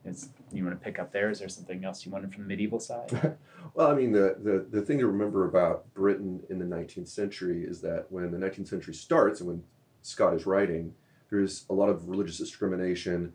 is, 0.05 0.29
you 0.51 0.63
want 0.63 0.79
to 0.79 0.83
pick 0.83 0.99
up 0.99 1.11
there? 1.11 1.29
Is 1.29 1.39
there 1.39 1.49
something 1.49 1.83
else 1.83 2.05
you 2.05 2.11
wanted 2.11 2.33
from 2.33 2.43
the 2.43 2.47
medieval 2.47 2.79
side? 2.79 3.37
well, 3.73 3.91
I 3.91 3.95
mean, 3.95 4.11
the, 4.11 4.37
the, 4.41 4.65
the 4.69 4.81
thing 4.81 4.99
to 4.99 5.07
remember 5.07 5.47
about 5.47 5.91
Britain 5.93 6.41
in 6.49 6.59
the 6.59 6.65
19th 6.65 7.09
century 7.09 7.65
is 7.65 7.81
that 7.81 8.05
when 8.09 8.29
the 8.31 8.37
19th 8.37 8.69
century 8.69 8.93
starts 8.93 9.41
and 9.41 9.49
when 9.49 9.63
Scott 10.03 10.33
is 10.33 10.45
writing, 10.45 10.93
there's 11.29 11.65
a 11.69 11.73
lot 11.73 11.89
of 11.89 12.07
religious 12.07 12.37
discrimination 12.37 13.33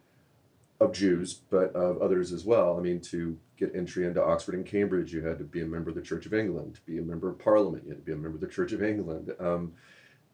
of 0.83 0.93
Jews, 0.93 1.35
but 1.51 1.75
of 1.75 2.01
others 2.01 2.33
as 2.33 2.45
well. 2.45 2.79
I 2.79 2.81
mean, 2.83 3.01
to 3.03 3.39
get 3.57 3.75
entry 3.75 4.07
into 4.07 4.23
Oxford 4.23 4.55
and 4.55 4.67
Cambridge, 4.67 5.13
you 5.13 5.25
had 5.25 5.39
to 5.39 5.45
be 5.45 5.63
a 5.63 5.67
member 5.67 5.91
of 5.91 5.97
the 5.97 6.03
Church 6.03 6.27
of 6.27 6.35
England. 6.35 6.75
To 6.75 6.81
be 6.83 6.99
a 6.99 7.03
member 7.03 7.29
of 7.29 7.39
Parliament, 7.39 7.85
you 7.85 7.91
had 7.91 7.99
to 7.99 8.05
be 8.05 8.13
a 8.13 8.17
member 8.17 8.37
of 8.37 8.41
the 8.41 8.47
Church 8.47 8.73
of 8.73 8.83
England. 8.83 9.33
Um, 9.39 9.75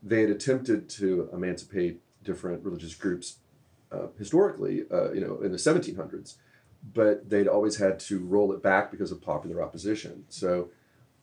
they 0.02 0.22
had 0.22 0.30
attempted 0.30 0.88
to 0.90 1.28
emancipate 1.32 2.00
different 2.22 2.64
religious 2.64 2.94
groups 2.94 3.38
uh, 3.92 4.08
historically, 4.18 4.84
uh, 4.92 5.12
you 5.12 5.20
know, 5.20 5.40
in 5.40 5.50
the 5.50 5.58
1700s, 5.58 6.36
but 6.94 7.28
they'd 7.28 7.48
always 7.48 7.76
had 7.76 7.98
to 7.98 8.18
roll 8.20 8.52
it 8.52 8.62
back 8.62 8.90
because 8.90 9.10
of 9.10 9.20
popular 9.20 9.62
opposition. 9.62 10.24
So, 10.28 10.70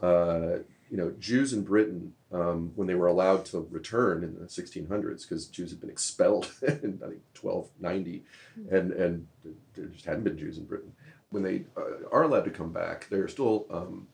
uh, 0.01 0.57
you 0.89 0.97
know, 0.97 1.13
Jews 1.19 1.53
in 1.53 1.63
Britain, 1.63 2.13
um, 2.35 2.71
when 2.75 2.85
they 2.87 2.95
were 2.95 3.07
allowed 3.07 3.45
to 3.45 3.65
return 3.71 4.23
in 4.23 4.35
the 4.35 4.45
1600s, 4.45 5.21
because 5.21 5.47
Jews 5.47 5.69
had 5.69 5.79
been 5.79 5.89
expelled 5.89 6.51
in 6.61 6.99
I 7.03 7.07
think 7.07 7.21
1290, 7.39 8.23
hmm. 8.55 8.75
and 8.75 8.91
and 8.91 9.27
there 9.73 9.85
just 9.85 10.05
hadn't 10.05 10.25
been 10.25 10.37
Jews 10.37 10.57
in 10.57 10.65
Britain. 10.65 10.91
When 11.29 11.43
they 11.43 11.63
uh, 11.77 12.07
are 12.11 12.23
allowed 12.23 12.45
to 12.45 12.51
come 12.51 12.71
back, 12.71 13.07
they're 13.09 13.27
still, 13.27 13.65
um, 13.69 14.07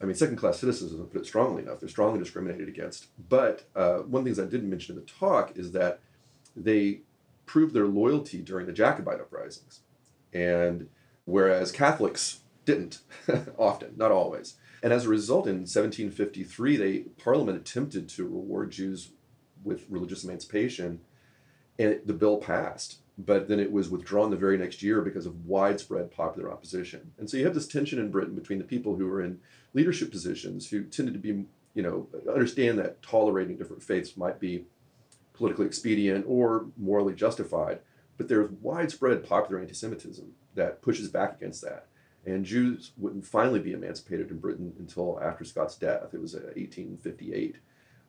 I 0.00 0.04
mean, 0.04 0.14
second-class 0.14 0.58
citizens 0.58 0.90
doesn't 0.90 1.12
put 1.12 1.22
it 1.22 1.26
strongly 1.26 1.62
enough. 1.62 1.80
They're 1.80 1.88
strongly 1.88 2.18
discriminated 2.18 2.68
against. 2.68 3.06
But 3.28 3.68
uh, 3.74 3.98
one 3.98 4.20
of 4.20 4.24
the 4.24 4.34
things 4.34 4.38
I 4.38 4.50
didn't 4.50 4.70
mention 4.70 4.94
in 4.94 5.00
the 5.00 5.06
talk 5.06 5.56
is 5.56 5.72
that 5.72 6.00
they 6.54 7.00
proved 7.46 7.74
their 7.74 7.86
loyalty 7.86 8.42
during 8.42 8.66
the 8.66 8.72
Jacobite 8.72 9.20
uprisings, 9.20 9.80
and 10.32 10.88
whereas 11.24 11.72
Catholics 11.72 12.40
didn't 12.64 12.98
often, 13.56 13.94
not 13.96 14.10
always. 14.10 14.56
And 14.86 14.92
as 14.92 15.04
a 15.04 15.08
result, 15.08 15.48
in 15.48 15.62
1753, 15.62 16.76
they 16.76 16.98
Parliament 17.20 17.58
attempted 17.58 18.08
to 18.10 18.22
reward 18.22 18.70
Jews 18.70 19.08
with 19.64 19.84
religious 19.90 20.22
emancipation, 20.22 21.00
and 21.76 21.88
it, 21.88 22.06
the 22.06 22.12
bill 22.12 22.36
passed. 22.36 22.98
But 23.18 23.48
then 23.48 23.58
it 23.58 23.72
was 23.72 23.90
withdrawn 23.90 24.30
the 24.30 24.36
very 24.36 24.56
next 24.56 24.84
year 24.84 25.02
because 25.02 25.26
of 25.26 25.44
widespread 25.44 26.12
popular 26.12 26.52
opposition. 26.52 27.10
And 27.18 27.28
so 27.28 27.36
you 27.36 27.44
have 27.46 27.54
this 27.56 27.66
tension 27.66 27.98
in 27.98 28.12
Britain 28.12 28.36
between 28.36 28.60
the 28.60 28.64
people 28.64 28.94
who 28.94 29.08
are 29.08 29.20
in 29.20 29.40
leadership 29.74 30.12
positions, 30.12 30.70
who 30.70 30.84
tended 30.84 31.14
to 31.14 31.18
be, 31.20 31.46
you 31.74 31.82
know, 31.82 32.06
understand 32.32 32.78
that 32.78 33.02
tolerating 33.02 33.56
different 33.56 33.82
faiths 33.82 34.16
might 34.16 34.38
be 34.38 34.66
politically 35.32 35.66
expedient 35.66 36.24
or 36.28 36.66
morally 36.76 37.12
justified. 37.12 37.80
But 38.18 38.28
there's 38.28 38.52
widespread 38.62 39.28
popular 39.28 39.60
anti-Semitism 39.60 40.32
that 40.54 40.80
pushes 40.80 41.08
back 41.08 41.34
against 41.34 41.62
that. 41.62 41.88
And 42.26 42.44
Jews 42.44 42.90
wouldn't 42.98 43.24
finally 43.24 43.60
be 43.60 43.72
emancipated 43.72 44.30
in 44.30 44.38
Britain 44.38 44.72
until 44.78 45.20
after 45.22 45.44
Scott's 45.44 45.76
death. 45.76 46.12
It 46.12 46.20
was 46.20 46.34
1858. 46.34 47.56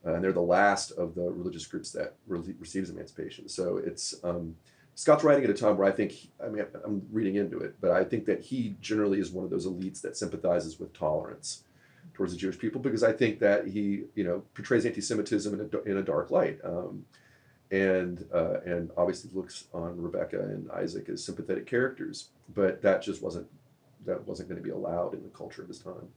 Uh, 0.05 0.13
and 0.13 0.23
they're 0.23 0.31
the 0.31 0.41
last 0.41 0.91
of 0.91 1.15
the 1.15 1.21
religious 1.21 1.65
groups 1.67 1.91
that 1.91 2.15
re- 2.27 2.55
receives 2.59 2.89
emancipation. 2.89 3.47
So 3.47 3.77
it's 3.77 4.15
um, 4.23 4.55
Scott's 4.95 5.23
writing 5.23 5.43
at 5.43 5.49
a 5.49 5.53
time 5.53 5.77
where 5.77 5.87
I 5.87 5.91
think, 5.91 6.11
he, 6.11 6.31
I 6.43 6.49
mean, 6.49 6.65
I'm 6.83 7.03
reading 7.11 7.35
into 7.35 7.59
it, 7.59 7.75
but 7.79 7.91
I 7.91 8.03
think 8.03 8.25
that 8.25 8.43
he 8.43 8.75
generally 8.81 9.19
is 9.19 9.31
one 9.31 9.43
of 9.43 9.51
those 9.51 9.67
elites 9.67 10.01
that 10.01 10.17
sympathizes 10.17 10.79
with 10.79 10.93
tolerance 10.93 11.63
towards 12.13 12.33
the 12.33 12.39
Jewish 12.39 12.57
people 12.57 12.81
because 12.81 13.03
I 13.03 13.13
think 13.13 13.39
that 13.39 13.67
he, 13.67 14.05
you 14.15 14.23
know, 14.23 14.43
portrays 14.55 14.85
anti-Semitism 14.85 15.53
in 15.53 15.69
a, 15.71 15.91
in 15.91 15.97
a 15.97 16.03
dark 16.03 16.31
light. 16.31 16.57
Um, 16.63 17.05
and 17.69 18.25
uh, 18.33 18.61
and 18.65 18.91
obviously 18.95 19.29
looks 19.33 19.65
on 19.73 20.01
Rebecca 20.01 20.39
and 20.39 20.71
Isaac 20.71 21.09
as 21.09 21.23
sympathetic 21.23 21.65
characters, 21.65 22.29
but 22.55 22.81
that 22.81 23.01
just 23.01 23.21
wasn't 23.21 23.47
that 24.07 24.27
wasn't 24.27 24.49
going 24.49 24.61
to 24.61 24.63
be 24.63 24.71
allowed 24.71 25.13
in 25.13 25.21
the 25.21 25.29
culture 25.29 25.61
of 25.61 25.67
his 25.67 25.79
time. 25.79 26.09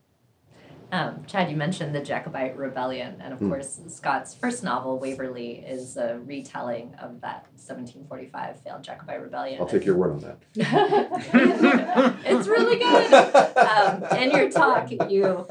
Um, 0.93 1.25
Chad, 1.27 1.51
you 1.51 1.57
mentioned 1.57 1.95
the 1.95 2.01
Jacobite 2.01 2.57
Rebellion, 2.57 3.21
and 3.21 3.33
of 3.33 3.39
mm. 3.39 3.49
course, 3.49 3.81
Scott's 3.87 4.35
first 4.35 4.65
novel, 4.65 4.99
Waverley, 4.99 5.59
is 5.59 5.97
a 5.97 6.19
retelling 6.25 6.95
of 7.01 7.21
that 7.21 7.47
1745 7.55 8.61
failed 8.63 8.83
Jacobite 8.83 9.23
Rebellion. 9.23 9.61
I'll 9.61 9.69
take 9.69 9.85
your 9.85 9.97
word 9.97 10.13
on 10.13 10.21
that. 10.21 10.39
it's 12.25 12.49
really 12.49 12.79
good. 12.79 13.15
Um, 13.57 14.19
in 14.19 14.31
your 14.33 14.51
talk, 14.51 14.91
you 15.09 15.47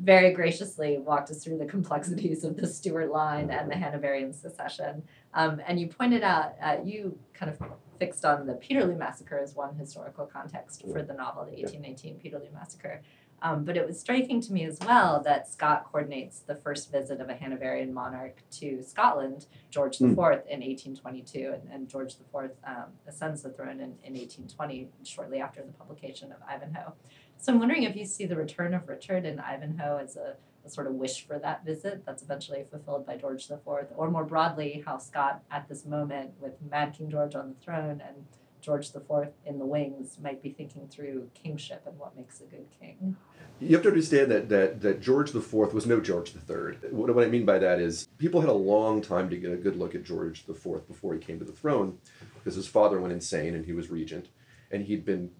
very 0.00 0.32
graciously 0.32 0.98
walked 0.98 1.30
us 1.30 1.44
through 1.44 1.58
the 1.58 1.66
complexities 1.66 2.42
of 2.42 2.56
the 2.56 2.66
Stuart 2.66 3.12
line 3.12 3.50
and 3.50 3.70
the 3.70 3.76
Hanoverian 3.76 4.32
secession. 4.32 5.04
Um, 5.34 5.62
and 5.66 5.78
you 5.78 5.86
pointed 5.86 6.24
out, 6.24 6.54
uh, 6.60 6.78
you 6.84 7.18
kind 7.34 7.50
of 7.50 7.58
fixed 8.02 8.24
on 8.24 8.46
the 8.48 8.54
Peterloo 8.54 8.96
Massacre 8.98 9.38
as 9.38 9.54
one 9.54 9.76
historical 9.76 10.26
context 10.26 10.82
for 10.90 11.02
the 11.02 11.14
novel, 11.14 11.44
the 11.44 11.52
1819 11.62 12.18
Peterloo 12.18 12.50
Massacre. 12.52 13.00
Um, 13.42 13.64
but 13.64 13.76
it 13.76 13.86
was 13.86 13.98
striking 14.00 14.40
to 14.40 14.52
me 14.52 14.64
as 14.64 14.78
well 14.84 15.20
that 15.24 15.48
Scott 15.48 15.84
coordinates 15.90 16.40
the 16.40 16.56
first 16.56 16.90
visit 16.90 17.20
of 17.20 17.28
a 17.28 17.34
Hanoverian 17.34 17.92
monarch 17.94 18.42
to 18.58 18.82
Scotland, 18.82 19.46
George 19.70 20.00
IV, 20.00 20.16
Mm. 20.16 20.46
in 20.48 20.60
1822, 20.62 21.52
and, 21.54 21.72
and 21.72 21.88
George 21.88 22.14
IV 22.14 22.50
um, 22.66 22.86
ascends 23.06 23.42
the 23.42 23.50
throne 23.50 23.78
in, 23.86 23.94
in 24.02 24.14
1820, 24.14 24.88
shortly 25.04 25.40
after 25.40 25.62
the 25.62 25.72
publication 25.72 26.32
of 26.32 26.38
Ivanhoe. 26.48 26.92
So 27.38 27.52
I'm 27.52 27.60
wondering 27.60 27.84
if 27.84 27.94
you 27.94 28.04
see 28.04 28.26
the 28.26 28.36
return 28.36 28.74
of 28.74 28.88
Richard 28.88 29.24
in 29.24 29.38
Ivanhoe 29.38 29.98
as 29.98 30.16
a, 30.16 30.34
a 30.64 30.70
sort 30.70 30.86
of 30.86 30.94
wish 30.94 31.26
for 31.26 31.38
that 31.38 31.64
visit 31.64 32.04
that's 32.06 32.22
eventually 32.22 32.64
fulfilled 32.70 33.06
by 33.06 33.16
George 33.16 33.50
IV, 33.50 33.58
or 33.96 34.10
more 34.10 34.24
broadly, 34.24 34.82
how 34.86 34.98
Scott, 34.98 35.42
at 35.50 35.68
this 35.68 35.84
moment, 35.84 36.32
with 36.40 36.52
Mad 36.70 36.94
King 36.96 37.10
George 37.10 37.34
on 37.34 37.48
the 37.48 37.64
throne 37.64 38.02
and 38.06 38.26
George 38.60 38.88
IV 38.94 39.28
in 39.44 39.58
the 39.58 39.66
wings, 39.66 40.18
might 40.22 40.40
be 40.42 40.50
thinking 40.50 40.88
through 40.88 41.28
kingship 41.34 41.82
and 41.84 41.98
what 41.98 42.16
makes 42.16 42.40
a 42.40 42.44
good 42.44 42.66
king. 42.80 43.16
You 43.58 43.74
have 43.76 43.82
to 43.82 43.88
understand 43.88 44.30
that 44.30 44.48
that 44.48 44.80
that 44.80 45.00
George 45.00 45.34
IV 45.34 45.74
was 45.74 45.86
no 45.86 46.00
George 46.00 46.32
III. 46.34 46.90
What, 46.90 47.14
what 47.14 47.24
I 47.24 47.28
mean 47.28 47.44
by 47.44 47.58
that 47.58 47.80
is 47.80 48.08
people 48.18 48.40
had 48.40 48.50
a 48.50 48.54
long 48.54 49.02
time 49.02 49.30
to 49.30 49.36
get 49.36 49.52
a 49.52 49.56
good 49.56 49.76
look 49.76 49.94
at 49.94 50.04
George 50.04 50.44
IV 50.48 50.86
before 50.88 51.14
he 51.14 51.20
came 51.20 51.38
to 51.38 51.44
the 51.44 51.52
throne, 51.52 51.98
because 52.34 52.54
his 52.54 52.66
father 52.66 53.00
went 53.00 53.12
insane 53.12 53.54
and 53.54 53.64
he 53.64 53.72
was 53.72 53.90
regent, 53.90 54.28
and 54.70 54.84
he'd 54.84 55.04
been 55.04 55.30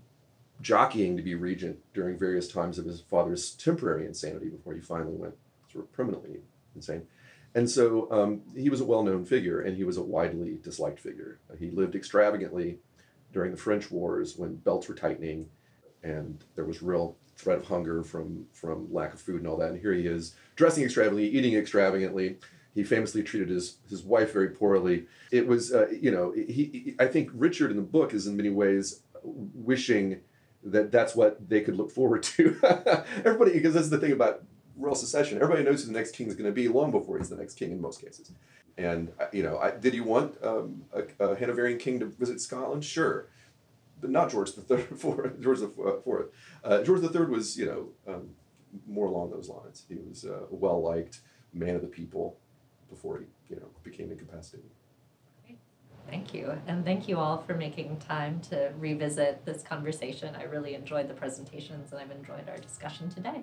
jockeying 0.62 1.16
to 1.16 1.22
be 1.22 1.34
regent 1.34 1.78
during 1.92 2.18
various 2.18 2.48
times 2.48 2.78
of 2.78 2.86
his 2.86 3.02
father's 3.02 3.50
temporary 3.50 4.06
insanity 4.06 4.48
before 4.48 4.74
he 4.74 4.80
finally 4.80 5.14
went 5.14 5.34
sort 5.70 5.84
of 5.84 5.92
permanently 5.92 6.40
insane. 6.74 7.02
And 7.54 7.68
so 7.68 8.10
um, 8.10 8.40
he 8.56 8.70
was 8.70 8.80
a 8.80 8.84
well-known 8.84 9.26
figure, 9.26 9.60
and 9.60 9.76
he 9.76 9.84
was 9.84 9.98
a 9.98 10.02
widely 10.02 10.58
disliked 10.62 11.00
figure. 11.00 11.38
He 11.58 11.70
lived 11.70 11.94
extravagantly 11.94 12.78
during 13.32 13.50
the 13.50 13.58
French 13.58 13.90
Wars 13.90 14.36
when 14.38 14.54
belts 14.54 14.88
were 14.88 14.94
tightening, 14.94 15.48
and 16.02 16.42
there 16.54 16.64
was 16.64 16.82
real 16.82 17.16
threat 17.36 17.58
of 17.58 17.66
hunger 17.66 18.02
from 18.02 18.46
from 18.52 18.92
lack 18.92 19.12
of 19.12 19.20
food 19.20 19.40
and 19.40 19.46
all 19.46 19.58
that. 19.58 19.70
And 19.70 19.80
here 19.80 19.92
he 19.92 20.06
is, 20.06 20.34
dressing 20.56 20.84
extravagantly, 20.84 21.28
eating 21.28 21.54
extravagantly. 21.54 22.38
He 22.74 22.84
famously 22.84 23.22
treated 23.22 23.50
his 23.50 23.76
his 23.88 24.02
wife 24.02 24.32
very 24.32 24.48
poorly. 24.48 25.06
It 25.30 25.46
was, 25.46 25.74
uh, 25.74 25.88
you 25.88 26.10
know, 26.10 26.32
he, 26.32 26.64
he. 26.72 26.94
I 26.98 27.06
think 27.06 27.30
Richard 27.34 27.70
in 27.70 27.76
the 27.76 27.82
book 27.82 28.14
is 28.14 28.26
in 28.26 28.36
many 28.36 28.50
ways 28.50 29.00
wishing 29.22 30.20
that 30.64 30.92
that's 30.92 31.14
what 31.14 31.48
they 31.48 31.60
could 31.60 31.76
look 31.76 31.90
forward 31.90 32.22
to. 32.22 32.56
Everybody, 33.24 33.52
because 33.52 33.74
that's 33.74 33.88
the 33.88 33.98
thing 33.98 34.12
about 34.12 34.42
royal 34.76 34.94
succession. 34.94 35.40
Everybody 35.40 35.64
knows 35.64 35.82
who 35.82 35.92
the 35.92 35.98
next 35.98 36.14
king 36.14 36.28
is 36.28 36.34
going 36.34 36.46
to 36.46 36.52
be 36.52 36.68
long 36.68 36.90
before 36.90 37.18
he's 37.18 37.28
the 37.28 37.36
next 37.36 37.54
king 37.54 37.72
in 37.72 37.80
most 37.80 38.00
cases. 38.00 38.32
And 38.78 39.12
uh, 39.20 39.26
you 39.32 39.42
know, 39.42 39.58
I, 39.58 39.72
did 39.72 39.94
you 39.94 40.04
want 40.04 40.42
um, 40.42 40.84
a, 40.92 41.24
a 41.24 41.36
Hanoverian 41.36 41.78
king 41.78 42.00
to 42.00 42.06
visit 42.06 42.40
Scotland? 42.40 42.84
Sure, 42.84 43.28
but 44.00 44.10
not 44.10 44.30
George 44.30 44.52
the 44.52 44.62
Third. 44.62 44.88
George 45.42 45.60
the 45.60 46.00
Fourth. 46.04 46.28
Uh, 46.64 46.82
George 46.82 47.00
the 47.00 47.08
Third 47.08 47.30
was, 47.30 47.56
you 47.58 47.66
know, 47.66 48.12
um, 48.12 48.30
more 48.86 49.06
along 49.06 49.30
those 49.30 49.48
lines. 49.48 49.84
He 49.88 49.96
was 49.96 50.24
uh, 50.24 50.46
a 50.50 50.54
well 50.54 50.82
liked 50.82 51.20
man 51.52 51.74
of 51.76 51.82
the 51.82 51.88
people 51.88 52.38
before 52.88 53.18
he, 53.18 53.54
you 53.54 53.60
know, 53.60 53.68
became 53.82 54.10
incapacitated. 54.10 54.70
Thank 56.22 56.34
you. 56.34 56.56
And 56.68 56.84
thank 56.84 57.08
you 57.08 57.18
all 57.18 57.38
for 57.38 57.54
making 57.54 57.96
time 57.96 58.40
to 58.42 58.70
revisit 58.78 59.44
this 59.44 59.64
conversation. 59.64 60.36
I 60.36 60.44
really 60.44 60.76
enjoyed 60.76 61.08
the 61.08 61.14
presentations 61.14 61.90
and 61.90 62.00
I've 62.00 62.12
enjoyed 62.12 62.48
our 62.48 62.58
discussion 62.58 63.08
today. 63.08 63.42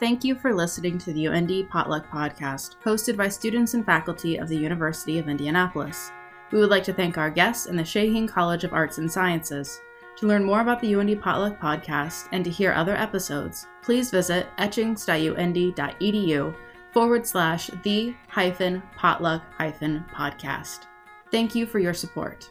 Thank 0.00 0.24
you 0.24 0.34
for 0.34 0.52
listening 0.52 0.98
to 0.98 1.12
the 1.12 1.26
UIndy 1.26 1.68
Potluck 1.68 2.10
Podcast, 2.10 2.70
hosted 2.84 3.16
by 3.16 3.28
students 3.28 3.74
and 3.74 3.86
faculty 3.86 4.38
of 4.38 4.48
the 4.48 4.58
University 4.58 5.20
of 5.20 5.28
Indianapolis. 5.28 6.10
We 6.50 6.58
would 6.58 6.70
like 6.70 6.84
to 6.84 6.92
thank 6.92 7.16
our 7.16 7.30
guests 7.30 7.66
and 7.66 7.78
the 7.78 7.84
Shaheen 7.84 8.28
College 8.28 8.64
of 8.64 8.72
Arts 8.72 8.98
and 8.98 9.08
Sciences. 9.10 9.80
To 10.16 10.26
learn 10.26 10.42
more 10.42 10.62
about 10.62 10.80
the 10.80 10.96
UND 10.96 11.22
Potluck 11.22 11.60
Podcast 11.60 12.26
and 12.32 12.44
to 12.44 12.50
hear 12.50 12.72
other 12.72 12.96
episodes, 12.96 13.68
please 13.82 14.10
visit 14.10 14.48
etchings.uindy.edu 14.58 16.56
forward 16.92 17.26
slash 17.26 17.70
the 17.82 18.14
hyphen 18.28 18.82
potluck 18.96 19.42
hyphen 19.56 20.04
podcast. 20.14 20.80
Thank 21.30 21.54
you 21.54 21.66
for 21.66 21.78
your 21.78 21.94
support. 21.94 22.50